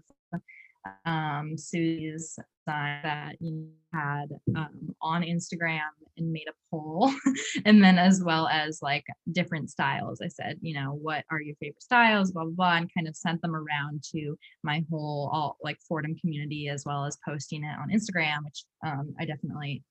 um, 1.06 1.56
Susie's 1.56 2.38
design 2.66 3.00
that 3.04 3.36
you 3.40 3.68
had 3.92 4.26
um, 4.56 4.94
on 5.00 5.22
Instagram 5.22 5.80
and 6.16 6.32
made 6.32 6.46
a 6.48 6.52
poll, 6.70 7.12
and 7.64 7.82
then 7.82 7.98
as 7.98 8.22
well 8.22 8.48
as 8.48 8.80
like 8.82 9.04
different 9.32 9.70
styles. 9.70 10.20
I 10.22 10.28
said, 10.28 10.58
you 10.60 10.74
know, 10.74 10.92
what 10.92 11.24
are 11.30 11.40
your 11.40 11.56
favorite 11.56 11.82
styles, 11.82 12.32
blah 12.32 12.44
blah 12.44 12.52
blah, 12.52 12.76
and 12.76 12.90
kind 12.94 13.08
of 13.08 13.16
sent 13.16 13.42
them 13.42 13.54
around 13.54 14.04
to 14.14 14.36
my 14.62 14.84
whole 14.90 15.30
all 15.32 15.56
like 15.62 15.78
Fordham 15.88 16.16
community 16.16 16.68
as 16.68 16.84
well 16.84 17.04
as 17.04 17.18
posting 17.26 17.64
it 17.64 17.76
on 17.78 17.90
Instagram, 17.90 18.44
which 18.44 18.64
um, 18.86 19.14
I 19.18 19.24
definitely 19.24 19.82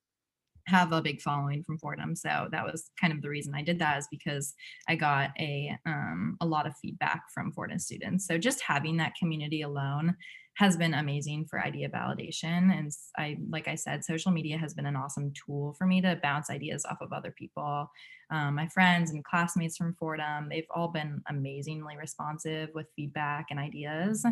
have 0.68 0.92
a 0.92 1.02
big 1.02 1.22
following 1.22 1.64
from 1.64 1.78
Fordham. 1.78 2.16
So 2.16 2.48
that 2.52 2.64
was 2.64 2.90
kind 3.00 3.12
of 3.12 3.22
the 3.22 3.30
reason 3.30 3.54
I 3.56 3.64
did 3.64 3.80
that 3.80 3.98
is 3.98 4.08
because 4.10 4.54
I 4.88 4.96
got 4.96 5.32
a 5.40 5.76
um, 5.86 6.38
a 6.42 6.46
lot 6.46 6.66
of 6.66 6.78
feedback 6.82 7.24
from 7.34 7.52
Fordham 7.52 7.80
students. 7.80 8.28
So 8.28 8.38
just 8.38 8.62
having 8.62 8.98
that 8.98 9.16
community 9.16 9.62
alone 9.62 10.16
has 10.56 10.78
been 10.78 10.94
amazing 10.94 11.46
for 11.50 11.60
idea 11.60 11.90
validation. 11.90 12.72
And 12.78 12.92
I, 13.18 13.38
like 13.50 13.68
I 13.68 13.76
said, 13.76 14.06
social 14.06 14.32
media 14.32 14.58
has 14.58 14.74
been 14.74 14.86
an 14.86 14.96
awesome 14.96 15.34
tool 15.34 15.74
for 15.78 15.88
me 15.88 16.00
to 16.02 16.20
bounce 16.22 16.50
ideas 16.52 16.86
off 16.86 17.02
of 17.02 17.12
other 17.12 17.32
people. 17.32 17.90
Um, 18.30 18.56
my 18.56 18.68
friends 18.68 19.12
and 19.12 19.24
classmates 19.24 19.78
from 19.78 19.96
Fordham, 20.00 20.50
they've 20.50 20.68
all 20.74 20.90
been 20.90 21.22
amazingly 21.28 21.98
responsive 21.98 22.70
with 22.76 22.86
feedback 22.96 23.48
and 23.50 23.60
ideas. 23.60 24.26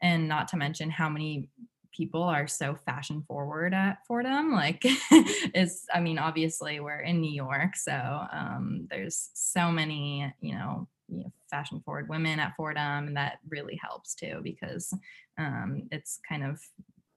And 0.00 0.26
not 0.26 0.48
to 0.48 0.56
mention 0.56 0.90
how 0.90 1.10
many 1.10 1.50
people 1.92 2.22
are 2.22 2.46
so 2.46 2.76
fashion 2.86 3.24
forward 3.26 3.74
at 3.74 3.98
Fordham. 4.06 4.52
Like, 4.52 4.80
it's, 4.84 5.86
I 5.92 6.00
mean, 6.00 6.18
obviously 6.18 6.80
we're 6.80 7.00
in 7.00 7.20
New 7.20 7.32
York, 7.32 7.76
so 7.76 8.26
um, 8.32 8.86
there's 8.90 9.30
so 9.34 9.70
many, 9.70 10.32
you 10.40 10.54
know, 10.54 10.88
you 11.08 11.24
know, 11.24 11.32
fashion 11.50 11.80
forward 11.84 12.08
women 12.08 12.38
at 12.38 12.54
Fordham, 12.56 13.08
and 13.08 13.16
that 13.16 13.38
really 13.48 13.78
helps 13.82 14.14
too 14.14 14.40
because 14.42 14.92
um, 15.38 15.88
it's 15.90 16.20
kind 16.28 16.44
of 16.44 16.60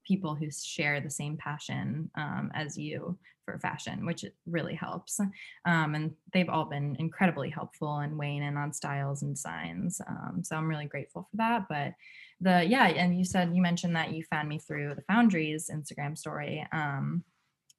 people 0.05 0.35
who 0.35 0.49
share 0.49 0.99
the 0.99 1.09
same 1.09 1.37
passion 1.37 2.09
um, 2.15 2.51
as 2.53 2.77
you 2.77 3.17
for 3.45 3.57
fashion, 3.59 4.05
which 4.05 4.25
really 4.45 4.75
helps. 4.75 5.19
Um, 5.65 5.95
and 5.95 6.11
they've 6.33 6.49
all 6.49 6.65
been 6.65 6.95
incredibly 6.99 7.49
helpful 7.49 7.99
in 7.99 8.17
weighing 8.17 8.43
in 8.43 8.57
on 8.57 8.73
styles 8.73 9.23
and 9.23 9.37
signs. 9.37 10.01
Um, 10.07 10.41
so 10.43 10.55
I'm 10.55 10.67
really 10.69 10.85
grateful 10.85 11.27
for 11.29 11.37
that. 11.37 11.67
But 11.69 11.93
the 12.41 12.65
yeah, 12.67 12.87
and 12.87 13.17
you 13.17 13.23
said 13.23 13.55
you 13.55 13.61
mentioned 13.61 13.95
that 13.95 14.11
you 14.11 14.23
found 14.23 14.49
me 14.49 14.59
through 14.59 14.95
the 14.95 15.03
Foundry's 15.03 15.69
Instagram 15.73 16.17
story. 16.17 16.65
Um, 16.71 17.23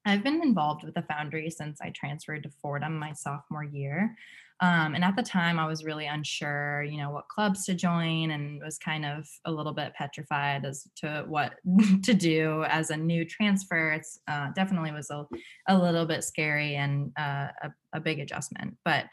I've 0.05 0.23
been 0.23 0.41
involved 0.41 0.83
with 0.83 0.95
the 0.95 1.03
Foundry 1.03 1.49
since 1.49 1.79
I 1.81 1.91
transferred 1.91 2.43
to 2.43 2.49
Fordham 2.61 2.97
my 2.97 3.13
sophomore 3.13 3.63
year. 3.63 4.15
Um, 4.59 4.95
and 4.95 5.03
at 5.03 5.15
the 5.15 5.23
time, 5.23 5.59
I 5.59 5.67
was 5.67 5.83
really 5.83 6.05
unsure, 6.05 6.83
you 6.83 6.97
know, 6.97 7.09
what 7.09 7.27
clubs 7.27 7.65
to 7.65 7.73
join 7.73 8.31
and 8.31 8.61
was 8.63 8.77
kind 8.77 9.05
of 9.05 9.27
a 9.45 9.51
little 9.51 9.73
bit 9.73 9.93
petrified 9.93 10.63
as 10.63 10.87
to 10.97 11.25
what 11.27 11.55
to 12.03 12.13
do 12.13 12.63
as 12.69 12.89
a 12.89 12.97
new 12.97 13.25
transfer. 13.25 13.91
It's 13.91 14.19
uh, 14.27 14.51
definitely 14.55 14.91
was 14.91 15.09
a, 15.09 15.25
a 15.67 15.77
little 15.77 16.05
bit 16.05 16.23
scary 16.23 16.75
and 16.75 17.11
uh, 17.17 17.47
a, 17.63 17.73
a 17.93 17.99
big 17.99 18.19
adjustment. 18.19 18.77
But 18.85 19.05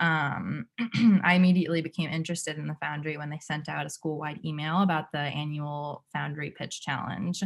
um, 0.00 0.66
I 1.24 1.34
immediately 1.34 1.82
became 1.82 2.10
interested 2.10 2.58
in 2.58 2.66
the 2.66 2.76
Foundry 2.80 3.16
when 3.16 3.30
they 3.30 3.40
sent 3.40 3.68
out 3.68 3.86
a 3.86 3.90
school 3.90 4.18
wide 4.18 4.40
email 4.44 4.82
about 4.82 5.12
the 5.12 5.18
annual 5.18 6.04
Foundry 6.12 6.50
Pitch 6.50 6.80
Challenge. 6.82 7.42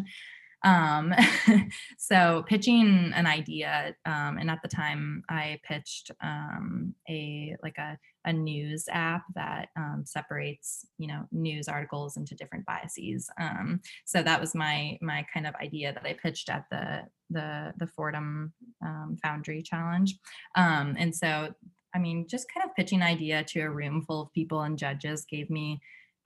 Um, 0.65 1.13
so 1.99 2.45
pitching 2.47 3.13
an 3.15 3.27
idea, 3.27 3.95
um, 4.07 4.39
and 4.39 4.51
at 4.51 4.61
the 4.63 4.69
time 4.69 5.25
I 5.29 5.59
pitched 5.65 6.11
um, 6.23 6.95
a 7.09 7.57
like 7.63 7.79
a, 7.79 7.99
a 8.25 8.33
news 8.33 8.87
app 8.91 9.25
that 9.35 9.69
um, 9.77 10.05
separates 10.07 10.87
you 10.99 11.09
know 11.09 11.25
news 11.33 11.69
articles 11.69 12.17
into 12.17 12.35
different 12.35 12.65
biases. 12.65 13.29
Um, 13.41 13.81
so 14.05 14.23
that 14.23 14.41
was 14.41 14.55
my 14.55 14.99
my 15.03 15.27
kind 15.33 15.47
of 15.47 15.55
idea 15.57 15.93
that 15.93 16.07
I 16.07 16.15
pitched 16.15 16.49
at 16.49 16.67
the 16.71 17.03
the 17.31 17.73
the 17.79 17.87
Fordham 17.89 18.53
um, 18.85 19.19
Foundry 19.23 19.63
Challenge, 19.63 20.15
and 20.55 21.15
so 21.15 21.55
I 21.95 21.99
mean 21.99 22.27
just 22.29 22.53
kind 22.53 22.65
of 22.65 22.75
pitching 22.75 23.03
idea 23.03 23.45
to 23.45 23.61
a 23.61 23.71
room 23.71 24.03
full 24.03 24.23
of 24.23 24.33
people 24.33 24.63
and 24.63 24.79
judges 24.79 25.25
gave 25.25 25.51
me 25.51 25.81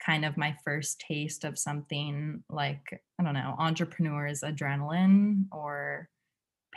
kind 0.05 0.25
of 0.25 0.37
my 0.37 0.55
first 0.63 0.99
taste 0.99 1.43
of 1.43 1.57
something 1.57 2.43
like 2.49 3.01
i 3.19 3.23
don't 3.23 3.33
know 3.33 3.55
entrepreneurs 3.57 4.41
adrenaline 4.41 5.45
or 5.51 6.07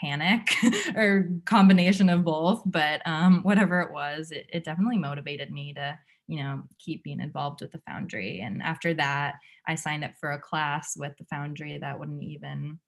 panic 0.00 0.54
or 0.96 1.30
combination 1.44 2.08
of 2.08 2.24
both. 2.24 2.62
But 2.66 3.02
um, 3.06 3.42
whatever 3.42 3.80
it 3.80 3.92
was 3.92 4.30
it, 4.30 4.46
it 4.52 4.64
definitely 4.64 4.98
motivated 4.98 5.50
me 5.50 5.74
to 5.74 5.98
you 6.26 6.42
know 6.42 6.62
keep 6.78 7.04
being 7.04 7.20
involved 7.20 7.60
with 7.60 7.72
the 7.72 7.82
foundry. 7.86 8.40
And 8.40 8.62
after 8.62 8.94
that 8.94 9.34
i 9.66 9.74
signed 9.74 10.04
up 10.04 10.12
for 10.18 10.32
a 10.32 10.40
class 10.40 10.96
with 10.96 11.16
the 11.18 11.24
foundry 11.24 11.78
that 11.78 11.98
wouldn't 11.98 12.22
even 12.22 12.78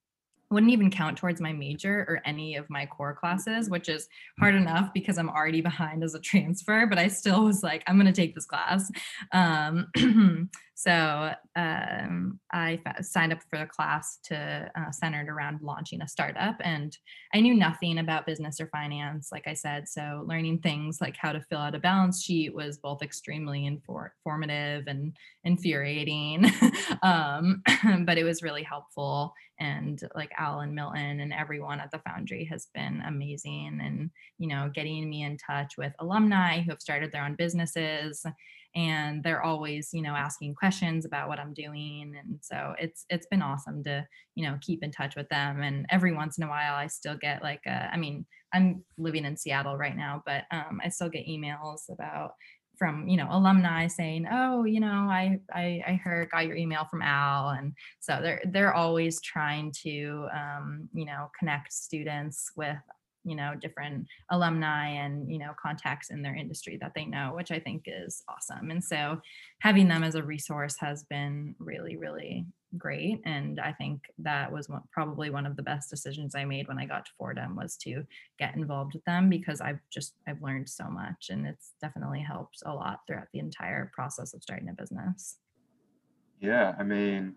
wouldn't 0.53 0.73
even 0.73 0.91
count 0.91 1.17
towards 1.17 1.41
my 1.41 1.53
major 1.53 2.05
or 2.09 2.21
any 2.25 2.57
of 2.57 2.69
my 2.69 2.87
core 2.87 3.15
classes, 3.15 3.71
which 3.71 3.89
is 3.89 4.07
hard 4.39 4.55
enough 4.55 4.93
because 4.93 5.19
I'm 5.19 5.31
already 5.31 5.63
behind 5.63 6.05
as 6.05 6.15
a 6.15 6.21
transfer, 6.21 6.87
but 6.87 6.99
I 6.99 7.09
still 7.09 7.45
was 7.45 7.63
like, 7.63 7.83
I'm 7.87 7.97
going 7.97 8.07
to 8.07 8.13
take 8.13 8.35
this 8.35 8.45
class. 8.45 8.91
Um, 9.33 9.89
so 10.75 11.33
um, 11.57 12.41
I 12.53 12.81
signed 13.01 13.33
up 13.33 13.41
for 13.49 13.59
the 13.59 13.67
class 13.67 14.19
to 14.25 14.71
uh, 14.77 14.91
centered 14.91 15.29
around 15.29 15.61
launching 15.63 16.03
a 16.03 16.09
startup, 16.09 16.57
and 16.61 16.97
I 17.33 17.41
knew 17.41 17.55
nothing 17.55 17.99
about 17.99 18.27
business 18.27 18.61
or 18.61 18.67
finance, 18.67 19.31
like 19.33 19.47
I 19.47 19.55
said. 19.55 19.89
So 19.89 20.25
learning 20.27 20.59
things 20.59 21.01
like 21.01 21.17
how 21.17 21.33
to 21.33 21.41
fill 21.41 21.61
out 21.61 21.75
a 21.75 21.79
balance 21.79 22.23
sheet 22.23 22.55
was 22.55 22.79
both 22.79 23.03
extremely 23.03 23.65
informative 23.65 24.87
and 24.87 25.17
infuriating, 25.45 26.47
um, 27.03 27.63
but 28.05 28.19
it 28.19 28.25
was 28.25 28.43
really 28.43 28.65
helpful 28.65 29.35
and 29.63 30.01
like 30.17 30.33
Al 30.37 30.61
and 30.61 30.75
Milton 30.75 31.21
and 31.21 31.33
everyone 31.33 31.79
at 31.79 31.91
the 31.93 32.01
Foundry 32.01 32.45
has 32.47 32.67
been 32.75 33.01
amazing 33.07 33.79
and 33.83 34.11
you 34.39 34.49
know 34.49 34.71
getting 34.75 35.09
me 35.09 35.23
in 35.23 35.37
touch 35.37 35.77
with 35.79 35.93
alumni 36.01 36.61
who 36.61 36.71
have 36.71 36.81
started 36.81 37.13
their 37.13 37.25
own 37.25 37.37
businesses 37.37 38.27
and 38.75 39.23
they're 39.23 39.43
always 39.43 39.91
you 39.93 40.03
know 40.03 40.15
asking 40.15 40.55
questions 40.55 41.05
about 41.05 41.29
what 41.29 41.39
I'm 41.39 41.55
doing 41.55 42.15
and 42.19 42.39
so 42.43 42.75
it's 42.79 43.05
it's 43.09 43.27
been 43.27 43.43
awesome 43.43 43.85
to 43.85 44.07
you 44.35 44.45
know 44.45 44.59
keep 44.61 44.83
in 44.83 44.91
touch 44.91 45.15
with 45.15 45.29
them 45.29 45.63
and 45.63 45.87
every 45.91 46.13
once 46.13 46.39
in 46.39 46.45
a 46.45 46.49
while 46.49 46.75
I 46.75 46.89
still 46.89 47.17
get 47.17 47.43
like 47.43 47.63
a, 47.67 47.89
I 47.93 47.97
mean 47.97 48.27
I'm 48.53 48.85
living 48.99 49.25
in 49.25 49.37
Seattle 49.37 49.77
right 49.77 49.97
now 49.97 50.23
but 50.27 50.45
um, 50.51 50.81
I 50.85 50.89
still 50.89 51.09
get 51.09 51.29
emails 51.29 51.83
about 51.91 52.33
from 52.83 53.07
you 53.07 53.17
know 53.17 53.29
alumni 53.31 53.87
saying 53.87 54.27
oh 54.29 54.65
you 54.65 54.81
know 54.81 55.07
I, 55.09 55.39
I 55.53 55.85
i 55.87 55.93
heard 56.03 56.33
got 56.33 56.49
your 56.49 56.57
email 56.57 56.85
from 56.91 57.01
al. 57.01 57.51
And 57.51 57.75
so 58.01 58.19
they're 58.21 58.43
they're 58.47 58.75
always 58.75 59.21
trying 59.21 59.73
to 59.85 60.27
um, 60.35 60.89
you 60.93 61.05
know 61.05 61.31
connect 61.39 61.73
students 61.73 62.51
with 62.57 62.77
you 63.23 63.37
know 63.37 63.55
different 63.61 64.09
alumni 64.33 64.89
and 64.89 65.31
you 65.31 65.39
know 65.39 65.53
contacts 65.65 66.11
in 66.11 66.23
their 66.23 66.35
industry 66.35 66.77
that 66.81 66.91
they 66.97 67.05
know 67.05 67.35
which 67.37 67.53
i 67.53 67.61
think 67.61 67.85
is 67.87 68.25
awesome. 68.29 68.73
And 68.73 68.83
so 68.83 69.21
having 69.61 69.87
them 69.87 70.03
as 70.03 70.17
a 70.17 70.23
resource 70.25 70.75
has 70.81 71.05
been 71.05 71.55
really 71.61 71.97
really 71.97 72.47
great 72.79 73.21
and 73.25 73.61
i 73.61 73.73
think 73.73 74.01
that 74.19 74.51
was 74.51 74.69
one, 74.69 74.83
probably 74.93 75.31
one 75.31 75.47
of 75.47 75.57
the 75.57 75.63
best 75.63 75.91
decisions 75.91 76.35
i 76.35 76.45
made 76.45 76.67
when 76.69 76.79
i 76.79 76.87
got 76.87 77.05
to 77.05 77.11
fordham 77.19 77.55
was 77.55 77.77
to 77.77 78.03
get 78.39 78.55
involved 78.57 78.95
with 78.95 79.05
them 79.05 79.29
because 79.29 79.61
i've 79.61 79.81
just 79.93 80.15
i've 80.27 80.41
learned 80.43 80.69
so 80.69 80.89
much 80.89 81.29
and 81.31 81.47
it's 81.47 81.73
definitely 81.81 82.21
helped 82.21 82.63
a 82.65 82.73
lot 82.73 83.01
throughout 83.07 83.29
the 83.33 83.39
entire 83.39 83.91
process 83.95 84.33
of 84.35 84.43
starting 84.43 84.69
a 84.69 84.73
business 84.73 85.37
yeah 86.41 86.75
i 86.79 86.83
mean 86.83 87.35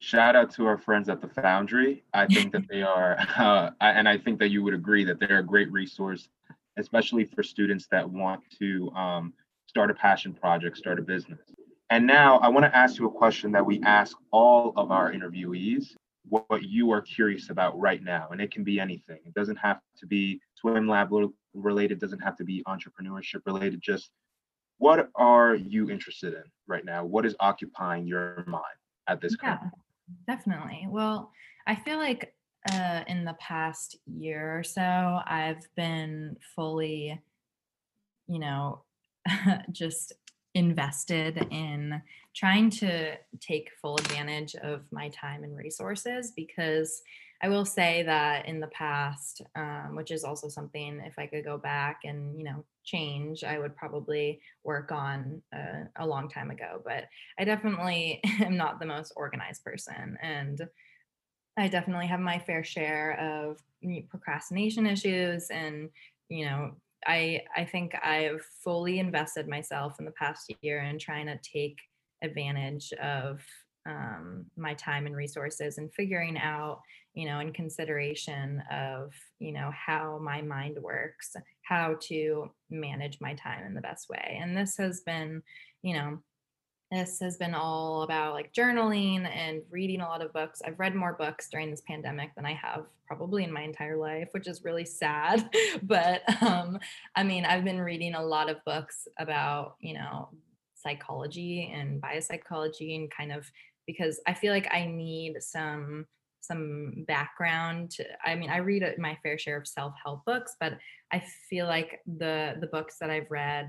shout 0.00 0.36
out 0.36 0.50
to 0.50 0.66
our 0.66 0.78
friends 0.78 1.08
at 1.08 1.20
the 1.20 1.28
Foundry. 1.28 2.04
I 2.14 2.26
think 2.26 2.52
that 2.52 2.68
they 2.68 2.82
are, 2.82 3.16
uh, 3.36 3.70
and 3.80 4.08
I 4.08 4.16
think 4.16 4.38
that 4.38 4.50
you 4.50 4.62
would 4.62 4.74
agree 4.74 5.04
that 5.04 5.18
they're 5.18 5.40
a 5.40 5.44
great 5.44 5.70
resource, 5.72 6.28
especially 6.78 7.24
for 7.24 7.42
students 7.42 7.88
that 7.90 8.08
want 8.08 8.42
to 8.60 8.90
um, 8.92 9.32
start 9.66 9.90
a 9.90 9.94
passion 9.94 10.32
project, 10.32 10.76
start 10.76 10.98
a 10.98 11.02
business. 11.02 11.40
And 11.90 12.06
now 12.06 12.38
I 12.38 12.48
want 12.48 12.64
to 12.64 12.76
ask 12.76 12.98
you 12.98 13.06
a 13.06 13.10
question 13.10 13.52
that 13.52 13.64
we 13.64 13.80
ask 13.82 14.16
all 14.30 14.72
of 14.76 14.90
our 14.90 15.12
interviewees 15.12 15.94
what, 16.28 16.62
you 16.62 16.90
are 16.90 17.00
curious 17.00 17.48
about 17.48 17.78
right 17.80 18.02
now. 18.02 18.28
And 18.30 18.40
it 18.40 18.50
can 18.50 18.62
be 18.62 18.78
anything, 18.78 19.18
it 19.24 19.32
doesn't 19.34 19.56
have 19.56 19.80
to 19.98 20.06
be 20.06 20.40
swim 20.56 20.86
lab 20.86 21.10
related, 21.54 21.98
doesn't 21.98 22.20
have 22.20 22.36
to 22.36 22.44
be 22.44 22.62
entrepreneurship 22.68 23.40
related, 23.46 23.80
just 23.80 24.10
what 24.76 25.08
are 25.14 25.54
you 25.54 25.90
interested 25.90 26.34
in 26.34 26.42
right 26.66 26.84
now? 26.84 27.04
What 27.04 27.24
is 27.24 27.34
occupying 27.40 28.06
your 28.06 28.44
mind 28.46 28.64
at 29.08 29.20
this 29.20 29.36
yeah. 29.42 29.56
current 29.56 29.72
Definitely. 30.26 30.86
Well, 30.88 31.32
I 31.66 31.74
feel 31.74 31.98
like 31.98 32.34
uh, 32.72 33.02
in 33.06 33.24
the 33.24 33.36
past 33.40 33.98
year 34.06 34.58
or 34.58 34.62
so, 34.62 35.20
I've 35.26 35.66
been 35.76 36.36
fully, 36.54 37.20
you 38.26 38.38
know, 38.38 38.84
just 39.72 40.12
invested 40.58 41.46
in 41.50 42.02
trying 42.34 42.68
to 42.68 43.16
take 43.40 43.70
full 43.80 43.96
advantage 43.96 44.54
of 44.56 44.90
my 44.92 45.08
time 45.10 45.44
and 45.44 45.56
resources 45.56 46.32
because 46.34 47.02
I 47.40 47.48
will 47.48 47.64
say 47.64 48.02
that 48.02 48.46
in 48.46 48.58
the 48.58 48.66
past, 48.68 49.42
um, 49.54 49.94
which 49.94 50.10
is 50.10 50.24
also 50.24 50.48
something 50.48 51.00
if 51.04 51.16
I 51.18 51.26
could 51.26 51.44
go 51.44 51.56
back 51.56 52.00
and 52.04 52.36
you 52.36 52.44
know 52.44 52.64
change, 52.84 53.44
I 53.44 53.58
would 53.58 53.76
probably 53.76 54.40
work 54.64 54.90
on 54.90 55.40
uh, 55.54 55.84
a 55.96 56.06
long 56.06 56.28
time 56.28 56.50
ago. 56.50 56.82
But 56.84 57.04
I 57.38 57.44
definitely 57.44 58.20
am 58.40 58.56
not 58.56 58.80
the 58.80 58.86
most 58.86 59.12
organized 59.14 59.64
person, 59.64 60.18
and 60.20 60.60
I 61.56 61.68
definitely 61.68 62.08
have 62.08 62.20
my 62.20 62.40
fair 62.40 62.64
share 62.64 63.18
of 63.20 63.58
procrastination 64.10 64.86
issues, 64.86 65.48
and 65.50 65.90
you 66.28 66.44
know. 66.44 66.72
I, 67.06 67.42
I 67.56 67.64
think 67.64 67.94
I've 68.02 68.44
fully 68.62 68.98
invested 68.98 69.48
myself 69.48 69.96
in 69.98 70.04
the 70.04 70.12
past 70.12 70.52
year 70.62 70.80
in 70.80 70.98
trying 70.98 71.26
to 71.26 71.38
take 71.38 71.78
advantage 72.22 72.92
of 72.94 73.40
um, 73.88 74.46
my 74.56 74.74
time 74.74 75.06
and 75.06 75.16
resources 75.16 75.78
and 75.78 75.92
figuring 75.94 76.36
out 76.36 76.80
you 77.14 77.26
know 77.26 77.40
in 77.40 77.52
consideration 77.52 78.62
of 78.70 79.12
you 79.38 79.52
know 79.52 79.70
how 79.74 80.18
my 80.22 80.42
mind 80.42 80.76
works 80.80 81.34
how 81.62 81.96
to 82.00 82.50
manage 82.70 83.18
my 83.20 83.34
time 83.34 83.64
in 83.66 83.74
the 83.74 83.80
best 83.80 84.08
way. 84.08 84.38
And 84.40 84.56
this 84.56 84.76
has 84.78 85.02
been 85.02 85.42
you 85.82 85.94
know 85.94 86.18
this 86.90 87.18
has 87.20 87.36
been 87.36 87.54
all 87.54 88.02
about 88.02 88.32
like 88.32 88.52
journaling 88.54 89.28
and 89.28 89.62
reading 89.70 90.00
a 90.00 90.06
lot 90.06 90.22
of 90.22 90.32
books. 90.32 90.62
I've 90.64 90.78
read 90.78 90.94
more 90.94 91.12
books 91.12 91.48
during 91.50 91.70
this 91.70 91.82
pandemic 91.86 92.34
than 92.34 92.46
I 92.46 92.54
have 92.54 92.86
probably 93.06 93.44
in 93.44 93.52
my 93.52 93.62
entire 93.62 93.96
life, 93.96 94.28
which 94.32 94.48
is 94.48 94.64
really 94.64 94.86
sad. 94.86 95.50
but 95.82 96.22
um, 96.42 96.78
I 97.14 97.24
mean, 97.24 97.44
I've 97.44 97.64
been 97.64 97.80
reading 97.80 98.14
a 98.14 98.24
lot 98.24 98.48
of 98.48 98.64
books 98.64 99.06
about, 99.18 99.76
you 99.80 99.94
know, 99.94 100.30
psychology 100.74 101.72
and 101.74 102.00
biopsychology 102.00 102.96
and 102.96 103.10
kind 103.10 103.32
of 103.32 103.50
because 103.86 104.20
I 104.26 104.34
feel 104.34 104.52
like 104.52 104.68
I 104.72 104.86
need 104.86 105.42
some 105.42 106.06
some 106.40 107.04
background 107.06 107.96
i 108.24 108.34
mean 108.34 108.48
i 108.48 108.58
read 108.58 108.82
my 108.96 109.18
fair 109.22 109.36
share 109.36 109.58
of 109.58 109.66
self-help 109.66 110.24
books 110.24 110.54
but 110.60 110.78
i 111.12 111.22
feel 111.50 111.66
like 111.66 112.00
the 112.18 112.54
the 112.60 112.66
books 112.68 112.96
that 113.00 113.10
i've 113.10 113.30
read 113.30 113.68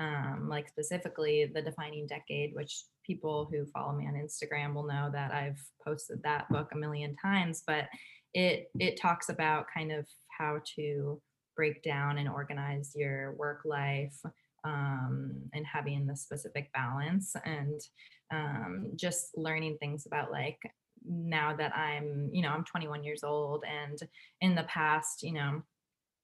um, 0.00 0.48
like 0.48 0.68
specifically 0.68 1.50
the 1.54 1.62
defining 1.62 2.06
decade 2.06 2.54
which 2.54 2.84
people 3.06 3.48
who 3.50 3.66
follow 3.66 3.92
me 3.92 4.06
on 4.06 4.14
instagram 4.14 4.74
will 4.74 4.86
know 4.86 5.10
that 5.12 5.32
i've 5.32 5.60
posted 5.84 6.22
that 6.22 6.48
book 6.48 6.68
a 6.72 6.78
million 6.78 7.14
times 7.16 7.62
but 7.66 7.84
it 8.34 8.70
it 8.78 8.98
talks 9.00 9.28
about 9.28 9.66
kind 9.72 9.92
of 9.92 10.06
how 10.36 10.58
to 10.76 11.20
break 11.54 11.82
down 11.82 12.18
and 12.18 12.28
organize 12.28 12.92
your 12.96 13.32
work 13.32 13.60
life 13.64 14.16
um, 14.64 15.32
and 15.52 15.66
having 15.66 16.06
the 16.06 16.16
specific 16.16 16.70
balance 16.72 17.34
and 17.44 17.80
um, 18.32 18.92
just 18.96 19.36
learning 19.36 19.76
things 19.78 20.06
about 20.06 20.30
like 20.30 20.58
now 21.06 21.54
that 21.56 21.74
i'm 21.74 22.28
you 22.32 22.42
know 22.42 22.50
i'm 22.50 22.64
21 22.64 23.02
years 23.02 23.24
old 23.24 23.64
and 23.68 23.98
in 24.40 24.54
the 24.54 24.64
past 24.64 25.22
you 25.22 25.32
know 25.32 25.62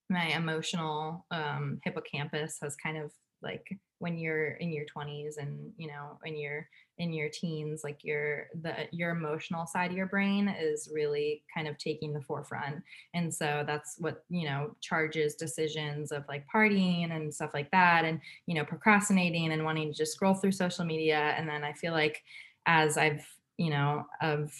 my 0.09 0.27
emotional 0.27 1.25
um, 1.31 1.79
hippocampus 1.83 2.57
has 2.61 2.75
kind 2.75 2.97
of 2.97 3.11
like 3.41 3.67
when 3.99 4.17
you're 4.17 4.51
in 4.51 4.71
your 4.71 4.85
20s 4.85 5.37
and 5.37 5.71
you 5.77 5.87
know 5.87 6.17
when 6.21 6.35
you're 6.35 6.67
in 6.99 7.13
your 7.13 7.29
teens 7.29 7.81
like 7.83 8.03
your 8.03 8.47
the 8.61 8.73
your 8.91 9.11
emotional 9.11 9.65
side 9.65 9.91
of 9.91 9.97
your 9.97 10.05
brain 10.07 10.47
is 10.47 10.89
really 10.93 11.43
kind 11.53 11.67
of 11.67 11.77
taking 11.77 12.13
the 12.13 12.21
forefront. 12.21 12.83
And 13.13 13.33
so 13.33 13.63
that's 13.65 13.95
what 13.99 14.23
you 14.29 14.47
know 14.47 14.75
charges 14.81 15.35
decisions 15.35 16.11
of 16.11 16.23
like 16.27 16.45
partying 16.53 17.15
and 17.15 17.33
stuff 17.33 17.51
like 17.53 17.71
that 17.71 18.05
and 18.05 18.19
you 18.45 18.55
know 18.55 18.65
procrastinating 18.65 19.51
and 19.51 19.63
wanting 19.63 19.91
to 19.91 19.97
just 19.97 20.13
scroll 20.13 20.33
through 20.33 20.51
social 20.51 20.85
media. 20.85 21.33
And 21.37 21.47
then 21.47 21.63
i 21.63 21.73
feel 21.73 21.93
like 21.93 22.23
as 22.65 22.97
i've 22.97 23.25
you 23.57 23.69
know 23.69 24.05
i've 24.21 24.53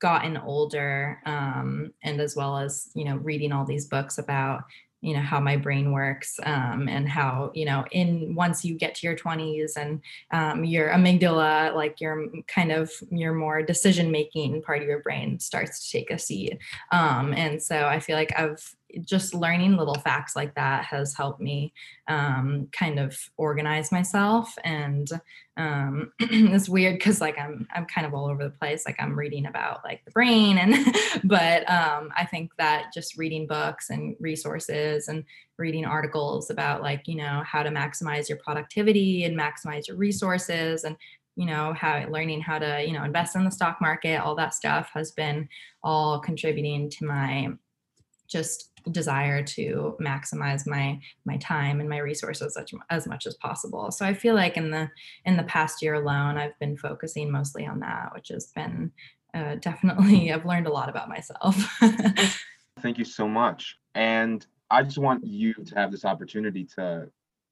gotten 0.00 0.36
older 0.38 1.20
um, 1.26 1.92
and 2.02 2.20
as 2.20 2.34
well 2.34 2.56
as 2.56 2.90
you 2.94 3.04
know 3.04 3.16
reading 3.16 3.52
all 3.52 3.64
these 3.64 3.86
books 3.86 4.18
about 4.18 4.64
you 5.02 5.14
know 5.14 5.20
how 5.20 5.38
my 5.40 5.56
brain 5.56 5.92
works 5.92 6.40
um, 6.44 6.88
and 6.88 7.08
how 7.08 7.50
you 7.54 7.64
know 7.64 7.84
in 7.90 8.34
once 8.34 8.64
you 8.64 8.74
get 8.74 8.94
to 8.94 9.06
your 9.06 9.16
20s 9.16 9.76
and 9.76 10.00
um, 10.30 10.64
your 10.64 10.88
amygdala 10.88 11.74
like 11.74 12.00
your 12.00 12.28
kind 12.46 12.72
of 12.72 12.90
your 13.10 13.34
more 13.34 13.62
decision 13.62 14.10
making 14.10 14.62
part 14.62 14.80
of 14.80 14.88
your 14.88 15.00
brain 15.00 15.38
starts 15.38 15.84
to 15.84 15.98
take 15.98 16.10
a 16.10 16.18
seat. 16.18 16.58
Um, 16.90 17.34
and 17.34 17.62
so 17.62 17.86
i 17.86 17.98
feel 17.98 18.16
like 18.16 18.32
i've 18.38 18.74
just 19.04 19.34
learning 19.34 19.76
little 19.76 19.94
facts 19.94 20.36
like 20.36 20.54
that 20.54 20.84
has 20.84 21.14
helped 21.14 21.40
me 21.40 21.72
um, 22.08 22.68
kind 22.72 22.98
of 22.98 23.16
organize 23.36 23.92
myself 23.92 24.54
and 24.64 25.08
um, 25.56 26.12
it's 26.20 26.68
weird 26.68 26.98
because 26.98 27.20
like 27.20 27.38
i'm 27.38 27.66
i'm 27.74 27.86
kind 27.86 28.06
of 28.06 28.14
all 28.14 28.26
over 28.26 28.44
the 28.44 28.50
place 28.50 28.84
like 28.86 28.96
i'm 28.98 29.18
reading 29.18 29.46
about 29.46 29.84
like 29.84 30.04
the 30.04 30.10
brain 30.10 30.58
and 30.58 30.74
but 31.24 31.68
um, 31.70 32.10
i 32.16 32.24
think 32.24 32.50
that 32.58 32.92
just 32.94 33.18
reading 33.18 33.46
books 33.46 33.90
and 33.90 34.16
resources 34.20 35.08
and 35.08 35.24
reading 35.58 35.84
articles 35.84 36.50
about 36.50 36.82
like 36.82 37.06
you 37.06 37.16
know 37.16 37.42
how 37.46 37.62
to 37.62 37.70
maximize 37.70 38.28
your 38.28 38.38
productivity 38.38 39.24
and 39.24 39.38
maximize 39.38 39.86
your 39.86 39.96
resources 39.96 40.84
and 40.84 40.96
you 41.36 41.46
know 41.46 41.72
how 41.74 42.06
learning 42.08 42.40
how 42.40 42.58
to 42.58 42.84
you 42.86 42.92
know 42.92 43.04
invest 43.04 43.36
in 43.36 43.44
the 43.44 43.50
stock 43.50 43.80
market 43.80 44.16
all 44.16 44.34
that 44.34 44.54
stuff 44.54 44.90
has 44.92 45.12
been 45.12 45.48
all 45.82 46.18
contributing 46.18 46.90
to 46.90 47.06
my 47.06 47.48
just 48.28 48.71
desire 48.90 49.42
to 49.42 49.96
maximize 50.00 50.66
my 50.66 51.00
my 51.24 51.36
time 51.38 51.80
and 51.80 51.88
my 51.88 51.98
resources 51.98 52.56
as, 52.56 52.66
as 52.90 53.06
much 53.06 53.26
as 53.26 53.34
possible. 53.36 53.90
So 53.90 54.04
i 54.04 54.14
feel 54.14 54.34
like 54.34 54.56
in 54.56 54.70
the 54.70 54.90
in 55.24 55.36
the 55.36 55.42
past 55.44 55.82
year 55.82 55.94
alone 55.94 56.36
i've 56.36 56.58
been 56.58 56.76
focusing 56.76 57.30
mostly 57.30 57.66
on 57.66 57.80
that 57.80 58.10
which 58.14 58.28
has 58.28 58.46
been 58.54 58.90
uh, 59.34 59.56
definitely 59.56 60.32
i've 60.32 60.46
learned 60.46 60.66
a 60.66 60.72
lot 60.72 60.88
about 60.88 61.08
myself. 61.08 61.56
Thank 62.80 62.98
you 62.98 63.04
so 63.04 63.28
much. 63.28 63.76
And 63.94 64.46
i 64.70 64.82
just 64.82 64.98
want 64.98 65.24
you 65.24 65.54
to 65.54 65.74
have 65.74 65.90
this 65.90 66.04
opportunity 66.04 66.64
to 66.76 67.08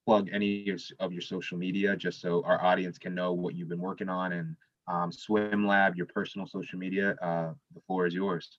plug 0.07 0.29
any 0.33 0.75
of 0.99 1.13
your 1.13 1.21
social 1.21 1.59
media 1.59 1.97
just 1.97 2.21
so 2.21 2.43
our 2.45 2.63
audience 2.65 2.99
can 2.99 3.15
know 3.15 3.33
what 3.33 3.55
you've 3.55 3.69
been 3.69 3.81
working 3.81 4.09
on 4.09 4.33
and 4.33 4.57
um, 4.89 5.13
swim 5.13 5.67
lab 5.67 5.95
your 5.95 6.07
personal 6.07 6.47
social 6.47 6.79
media 6.79 7.15
uh, 7.23 7.53
the 7.75 7.81
floor 7.87 8.07
is 8.07 8.15
yours 8.15 8.59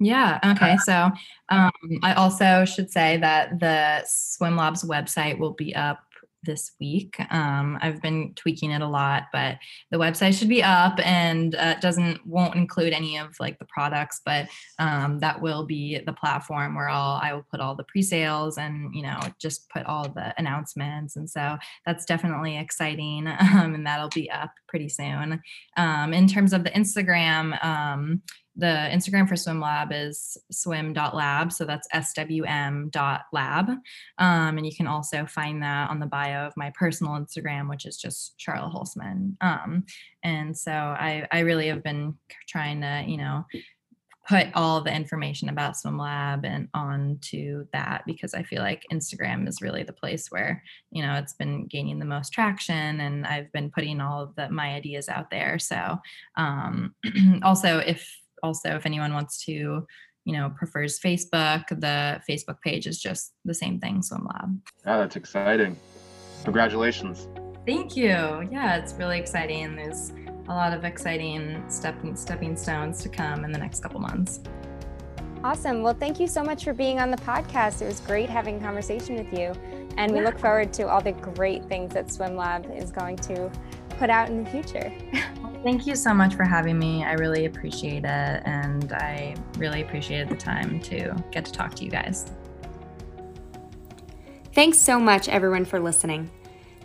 yeah. 0.00 0.38
Okay. 0.52 0.76
So 0.78 1.10
um, 1.50 1.70
I 2.02 2.14
also 2.14 2.64
should 2.64 2.90
say 2.90 3.18
that 3.18 3.60
the 3.60 4.02
Swim 4.06 4.56
Labs 4.56 4.82
website 4.82 5.38
will 5.38 5.52
be 5.52 5.74
up 5.74 6.00
this 6.42 6.72
week. 6.80 7.16
Um, 7.30 7.78
I've 7.82 8.00
been 8.00 8.32
tweaking 8.34 8.70
it 8.70 8.80
a 8.80 8.88
lot, 8.88 9.24
but 9.32 9.58
the 9.90 9.98
website 9.98 10.38
should 10.38 10.48
be 10.48 10.62
up 10.62 10.98
and 11.04 11.54
uh, 11.54 11.74
doesn't 11.80 12.26
won't 12.26 12.54
include 12.54 12.92
any 12.92 13.18
of 13.18 13.34
like 13.38 13.58
the 13.58 13.66
products, 13.66 14.20
but 14.24 14.48
um, 14.78 15.18
that 15.18 15.40
will 15.40 15.66
be 15.66 15.98
the 15.98 16.12
platform 16.12 16.74
where 16.74 16.88
I'll 16.88 17.20
I 17.22 17.32
will 17.34 17.46
put 17.50 17.60
all 17.60 17.74
the 17.74 17.84
pre-sales 17.84 18.58
and 18.58 18.94
you 18.94 19.02
know 19.02 19.20
just 19.38 19.68
put 19.68 19.84
all 19.86 20.08
the 20.08 20.34
announcements, 20.38 21.16
and 21.16 21.28
so 21.28 21.58
that's 21.84 22.04
definitely 22.04 22.56
exciting, 22.56 23.26
um, 23.40 23.74
and 23.74 23.86
that'll 23.86 24.08
be 24.08 24.30
up 24.30 24.52
pretty 24.68 24.88
soon. 24.88 25.42
Um, 25.76 26.12
in 26.14 26.26
terms 26.26 26.52
of 26.52 26.64
the 26.64 26.70
Instagram 26.70 27.62
um, 27.64 28.22
the 28.60 28.88
Instagram 28.92 29.28
for 29.28 29.36
Swim 29.36 29.60
Lab 29.60 29.90
is 29.92 30.36
swim.lab. 30.50 31.52
So 31.52 31.64
that's 31.64 31.88
swm.lab. 31.94 33.68
Um, 33.68 33.78
and 34.18 34.66
you 34.66 34.74
can 34.76 34.86
also 34.86 35.26
find 35.26 35.62
that 35.62 35.90
on 35.90 35.98
the 35.98 36.06
bio 36.06 36.46
of 36.46 36.52
my 36.56 36.70
personal 36.78 37.14
Instagram, 37.14 37.68
which 37.68 37.86
is 37.86 37.96
just 37.96 38.34
Charlotte 38.36 38.72
Holzman. 38.72 39.36
Um, 39.40 39.84
and 40.22 40.56
so 40.56 40.72
I, 40.72 41.26
I 41.32 41.40
really 41.40 41.68
have 41.68 41.82
been 41.82 42.14
trying 42.48 42.82
to, 42.82 43.04
you 43.06 43.16
know, 43.16 43.44
put 44.28 44.46
all 44.54 44.80
the 44.80 44.94
information 44.94 45.48
about 45.48 45.76
swim 45.76 45.98
lab 45.98 46.44
and 46.44 46.68
onto 46.72 47.66
that 47.72 48.02
because 48.06 48.32
i 48.32 48.42
feel 48.42 48.60
like 48.60 48.86
instagram 48.92 49.48
is 49.48 49.60
really 49.60 49.82
the 49.82 49.92
place 49.92 50.30
where 50.30 50.62
you 50.92 51.02
know 51.02 51.14
it's 51.14 51.32
been 51.32 51.66
gaining 51.66 51.98
the 51.98 52.04
most 52.04 52.30
traction 52.30 53.00
and 53.00 53.26
i've 53.26 53.50
been 53.52 53.70
putting 53.70 54.00
all 54.00 54.22
of 54.22 54.34
the, 54.36 54.48
my 54.50 54.74
ideas 54.74 55.08
out 55.08 55.30
there 55.30 55.58
so 55.58 55.98
um, 56.36 56.94
also 57.42 57.78
if 57.78 58.19
also 58.42 58.70
if 58.70 58.86
anyone 58.86 59.12
wants 59.12 59.44
to 59.44 59.86
you 60.24 60.32
know 60.32 60.50
prefers 60.56 60.98
facebook 60.98 61.66
the 61.68 62.20
facebook 62.28 62.60
page 62.62 62.86
is 62.86 63.00
just 63.00 63.32
the 63.44 63.54
same 63.54 63.78
thing 63.80 64.02
swim 64.02 64.26
lab. 64.26 64.60
Yeah 64.86 64.98
that's 64.98 65.16
exciting. 65.16 65.76
Congratulations. 66.44 67.28
Thank 67.66 67.96
you. 67.96 68.48
Yeah 68.50 68.76
it's 68.76 68.94
really 68.94 69.18
exciting. 69.18 69.76
There's 69.76 70.12
a 70.48 70.54
lot 70.54 70.72
of 70.72 70.84
exciting 70.84 71.62
stepping 71.68 72.16
stepping 72.16 72.56
stones 72.56 73.02
to 73.02 73.08
come 73.08 73.44
in 73.44 73.52
the 73.52 73.58
next 73.58 73.80
couple 73.80 74.00
months. 74.00 74.40
Awesome. 75.42 75.82
Well 75.82 75.94
thank 75.94 76.20
you 76.20 76.26
so 76.26 76.42
much 76.42 76.64
for 76.64 76.74
being 76.74 77.00
on 77.00 77.10
the 77.10 77.16
podcast. 77.18 77.80
It 77.80 77.86
was 77.86 78.00
great 78.00 78.28
having 78.28 78.56
a 78.56 78.60
conversation 78.60 79.16
with 79.16 79.32
you. 79.32 79.52
And 79.96 80.12
we 80.12 80.20
look 80.20 80.38
forward 80.38 80.72
to 80.74 80.88
all 80.88 81.00
the 81.00 81.12
great 81.12 81.64
things 81.64 81.92
that 81.94 82.10
swim 82.12 82.36
lab 82.36 82.70
is 82.74 82.90
going 82.90 83.16
to 83.16 83.50
put 83.98 84.08
out 84.08 84.28
in 84.28 84.44
the 84.44 84.50
future 84.50 84.92
Thank 85.62 85.86
you 85.86 85.94
so 85.94 86.14
much 86.14 86.34
for 86.34 86.44
having 86.44 86.78
me. 86.78 87.04
I 87.04 87.12
really 87.12 87.44
appreciate 87.44 88.04
it. 88.04 88.42
And 88.44 88.92
I 88.94 89.36
really 89.58 89.82
appreciated 89.82 90.30
the 90.30 90.36
time 90.36 90.80
to 90.80 91.14
get 91.30 91.44
to 91.44 91.52
talk 91.52 91.74
to 91.76 91.84
you 91.84 91.90
guys. 91.90 92.30
Thanks 94.54 94.78
so 94.78 94.98
much, 94.98 95.28
everyone, 95.28 95.64
for 95.64 95.78
listening. 95.78 96.30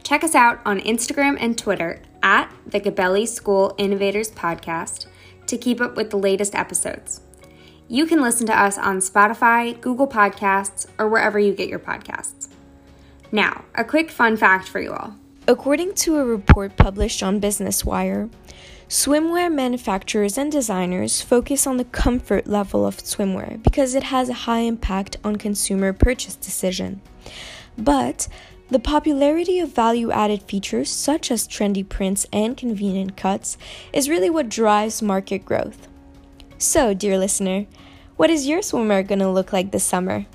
Check 0.04 0.24
us 0.24 0.36
out 0.36 0.60
on 0.66 0.80
Instagram 0.82 1.38
and 1.40 1.58
Twitter 1.58 2.02
at 2.22 2.52
the 2.68 2.80
Gabelli 2.80 3.28
School 3.28 3.74
Innovators 3.78 4.30
Podcast 4.32 5.08
to 5.48 5.58
keep 5.58 5.80
up 5.80 5.96
with 5.96 6.10
the 6.10 6.18
latest 6.18 6.54
episodes. 6.54 7.22
You 7.88 8.06
can 8.06 8.22
listen 8.22 8.46
to 8.48 8.60
us 8.60 8.78
on 8.78 8.98
Spotify, 8.98 9.80
Google 9.80 10.08
Podcasts, 10.08 10.88
or 11.00 11.08
wherever 11.08 11.40
you 11.40 11.54
get 11.54 11.70
your 11.70 11.80
podcasts. 11.80 12.50
Now, 13.32 13.66
a 13.76 13.84
quick 13.84 14.12
fun 14.12 14.38
fact 14.38 14.68
for 14.68 14.80
you 14.80 14.94
all. 14.94 15.16
According 15.48 15.94
to 15.96 16.18
a 16.18 16.26
report 16.26 16.76
published 16.76 17.22
on 17.22 17.40
Business 17.40 17.86
Wire, 17.86 18.30
swimwear 18.90 19.54
manufacturers 19.54 20.40
and 20.40 20.52
designers 20.52 21.22
focus 21.22 21.68
on 21.68 21.78
the 21.78 21.86
comfort 21.86 22.48
level 22.48 22.84
of 22.84 22.98
swimwear 22.98 23.62
because 23.62 23.94
it 23.94 24.02
has 24.04 24.28
a 24.28 24.34
high 24.34 24.62
impact 24.62 25.18
on 25.24 25.36
consumer 25.36 25.94
purchase 25.94 26.36
decision. 26.36 27.00
But 27.78 28.28
The 28.70 28.80
popularity 28.80 29.60
of 29.60 29.76
value 29.76 30.10
added 30.10 30.42
features 30.42 30.90
such 30.90 31.30
as 31.30 31.48
trendy 31.48 31.88
prints 31.88 32.26
and 32.34 32.58
convenient 32.58 33.16
cuts 33.16 33.60
is 33.94 34.10
really 34.10 34.32
what 34.32 34.50
drives 34.50 35.04
market 35.04 35.46
growth. 35.46 35.88
So, 36.58 36.96
dear 36.96 37.20
listener, 37.20 37.68
what 38.18 38.32
is 38.32 38.48
your 38.48 38.62
swimwear 38.62 39.08
going 39.08 39.20
to 39.20 39.30
look 39.30 39.54
like 39.54 39.70
this 39.70 39.84
summer? 39.84 40.26